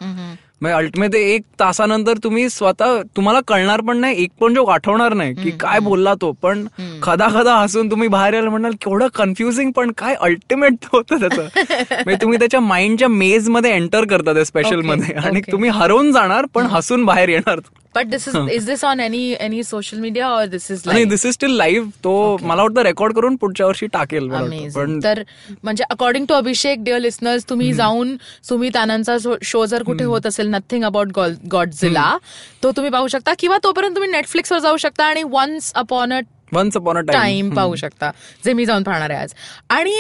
म्हणजे 0.62 0.76
अल्टिमेट 0.78 1.16
एक 1.16 1.42
तासानंतर 1.60 2.18
तुम्ही 2.24 2.50
स्वतः 2.50 3.02
तुम्हाला 3.16 3.40
कळणार 3.48 3.82
पण 3.82 3.98
नाही 3.98 4.24
एक 4.24 4.30
पण 4.40 4.54
जोक 4.54 4.70
आठवणार 4.70 5.14
नाही 5.14 5.34
की 5.34 5.52
काय 5.52 5.80
बोलला 5.80 6.14
तो. 6.14 6.32
पण 6.32 6.66
खदा 7.04 7.28
खदा 7.34 7.56
हसून 7.56 7.92
तुम्ही 7.92 8.08
बाहेर 8.08 8.34
यायला 8.34 8.50
म्हणाल 8.50 8.72
केवढं 8.72 9.08
कन्फ्युजिंग 9.08 9.72
पण 9.72 9.92
काय 9.98 10.16
अल्टिमेट 10.20 10.74
होतं 10.94 11.20
त्याचं. 11.20 11.48
म्हणजे 11.92 12.22
तुम्ही 12.22 12.40
त्याच्या 12.40 12.60
माइंडच्या 12.60 13.08
मेजमध्ये 13.08 13.72
एंटर 13.72 14.06
करता 14.06 14.34
त्या 14.34 14.46
स्पेशलमध्ये. 14.46 15.16
आणि. 15.16 15.42
तुम्ही 15.52 15.70
हरवून 15.70 16.12
जाणार 16.12 16.46
पण 16.54 16.66
हसून 16.66 17.06
बाहेर 17.06 17.30
येणार. 17.30 17.60
But 17.96 18.06
this 18.06 18.28
is 18.28 18.36
is 18.52 18.66
this 18.66 18.84
on 18.84 19.00
any 19.00 19.24
any 19.40 19.64
social 19.64 20.00
media 20.00 20.30
और 20.30 20.46
दिस 20.46 20.70
इज 20.72 20.82
आणि 20.88 21.04
दिस 21.06 21.26
इज 21.26 21.34
स्टील 21.34 21.56
लाईव्ह 21.58 21.90
तो 22.04 22.16
मला 22.42 22.62
वाटतं 22.62 22.82
रेकॉर्ड 22.82 23.16
करून 23.16 23.36
पुढच्या 23.36 23.66
वर्षी 23.66 23.88
टाकेल 23.94 24.30
पण 24.76 25.00
तर 25.04 25.22
म्हणजे 25.64 25.84
according 25.90 26.26
to 26.26 26.34
Abhishek 26.34 26.84
dear 26.84 27.00
listeners 27.00 27.50
तुम्ही 27.50 27.74
जाऊन 27.74 28.16
सुमित 28.44 28.78
आनंदचा 28.78 29.36
शो 29.44 29.66
जर 29.66 29.84
कुठे 29.84 30.04
होत 30.04 30.26
असेल 30.28 30.48
नथिंग 30.48 30.84
अबाउट 30.84 31.12
गॉडझिला 31.52 32.18
तो 32.64 32.72
तुम्ही 32.72 32.92
पाहू 32.92 33.08
शकता. 33.08 33.34
किंवा 33.40 33.58
तोपर्यंत 33.64 33.96
तुम्ही 33.96 34.10
नेटफ्लिक्सवर 34.12 34.60
जाऊ 34.60 34.78
शकता 34.78 35.06
आणि 35.06 35.24
once 35.24 35.72
upon 35.76 36.14
a 36.14 36.20
once 36.54 36.78
upon 36.78 36.98
a 36.98 37.02
time. 37.02 37.50
पाहू 37.56 37.76
शकता. 37.76 38.12
जे 38.46 38.54
मी 38.54 38.66
जाऊन 38.66 38.84
पाहणार 38.84 39.10
आहे 39.10 39.22
आज. 39.22 39.34
आणि 39.70 39.94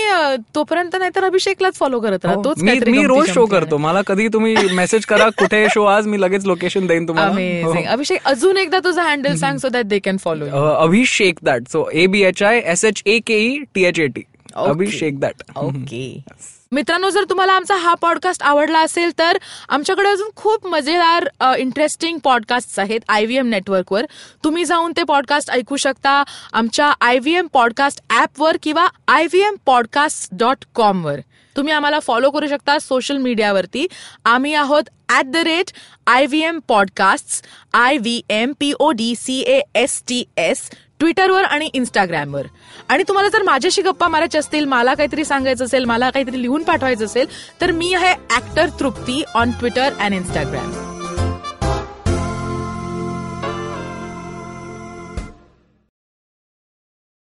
तोपर्यंत 0.56 0.96
नाहीतर 0.96 1.24
अभिषेकलाच 1.24 1.76
फॉलो 1.76 2.00
करत 2.00 2.26
राहा. 2.26 2.36
तोच 2.36 2.58
हो. 2.58 2.64
मी 2.64 2.68
काहीतरी 2.68 2.92
मी 2.92 3.04
रोज 3.04 3.30
शो 3.30 3.46
करतो. 3.46 3.78
मला 3.78 4.02
कधी 4.08 4.28
तुम्ही 4.28 4.56
मेसेज 4.74 5.06
करा 5.06 5.30
कुठे 5.40 5.66
शो 5.74 5.84
आज 5.86 6.08
मी 6.08 6.22
लगेच 6.22 6.46
लोकेशन 6.46 6.88
देईन 6.88 7.08
तुम्हाला. 7.08 7.32
अमेझिंग 7.32 7.86
अभिषेक 7.86 8.26
अजून 8.26 8.58
एकदा 8.58 8.80
तुझा 8.80 9.04
हँडल 9.04 9.36
सांग 9.36 9.58
so 9.58 9.70
that 9.70 9.86
they 9.86 10.00
can 10.00 10.18
follow 10.18 10.46
हो. 10.52 10.66
Abhishek 10.74 11.40
that 11.44 11.68
so 11.72 11.88
A 11.94 12.06
B 12.08 12.22
H 12.24 12.44
I 12.44 12.62
S 12.66 12.86
H 12.86 13.02
A 13.06 13.20
K 13.28 13.38
E 13.46 13.58
T 13.76 13.86
H 13.86 14.00
A 14.00 14.08
T 14.08 14.24
Abhishek 14.56 15.20
that 15.20 15.44
okay 15.58 16.06
मित्रांनो 16.76 17.10
जर 17.10 17.24
तुम्हाला 17.24 17.54
आमचा 17.54 17.76
हा 17.76 17.94
पॉडकास्ट 17.94 18.42
आवडला 18.44 18.80
असेल 18.80 19.12
तर 19.20 19.38
आमच्याकडे 19.70 20.10
अजून 20.10 20.30
खूप 20.36 20.66
मजेदार 20.68 21.28
इंटरेस्टिंग 21.58 22.18
पॉडकास्ट 22.24 22.80
आहेत 22.80 23.02
आय 23.08 23.26
व्ही 23.26 23.38
एम 23.38 23.48
नेटवर्कवर 23.50 24.06
तुम्ही 24.44 24.66
जाऊन 24.66 24.94
ते 24.98 25.04
पॉडकास्ट 25.04 25.52
ऐकू 25.52 25.78
शकता 25.78 26.24
आमच्या 26.54 26.92
आय 27.02 27.20
व्ही 27.20 27.36
एम 27.36 27.48
पॉडकास्ट 27.54 28.02
ॲपवर 28.10 28.58
किंवा 28.64 28.88
I 29.08 29.26
V 29.26 29.42
M 29.42 29.56
podcast 29.66 30.28
dot 30.34 30.66
कॉमवर 30.76 31.20
तुम्ही 31.56 31.74
आम्हाला 31.74 32.00
फॉलो 32.00 32.30
करू 32.30 32.48
शकता 32.48 32.78
सोशल 32.80 33.18
मीडियावरती 33.18 33.88
आम्ही 34.26 34.54
आहोत 34.54 34.90
at 35.10 35.26
the 35.26 35.36
rate 35.46 35.72
I 36.08 36.26
V 36.26 36.44
M 36.44 36.60
podcast 36.68 37.46
I 37.74 37.98
V 37.98 38.22
M 38.30 38.52
P 38.60 38.74
O 38.80 38.92
D 38.92 39.14
C 39.16 39.40
A 39.40 39.62
S 39.76 40.02
T 40.08 40.24
S 40.38 40.70
ट्विटरवर 41.00 41.44
आणि 41.44 41.70
इंस्टाग्रामवर. 41.74 42.46
आणि 42.90 43.04
तुम्हाला 43.08 43.30
जर 43.30 43.44
माझ्याशी 43.44 43.82
गप्पा 43.82 44.08
मारायच्या 44.08 44.40
असतील 44.40 44.66
मला 44.66 44.94
काहीतरी 44.94 45.26
सांगायचं 45.26 45.66
असेल 45.66 45.86
मला 45.86 46.10
काहीतरी 46.10 46.42
लिहून 46.42 46.64
पाठवायचं 46.64 47.06
असेल 47.06 47.28
तर 47.62 47.72
मी 47.72 47.94
आहे 47.94 48.14
actor 48.36 48.70
Trupti 48.80 49.24
on 49.36 49.52
Twitter 49.52 49.94
and 50.00 50.14
Instagram 50.14 50.95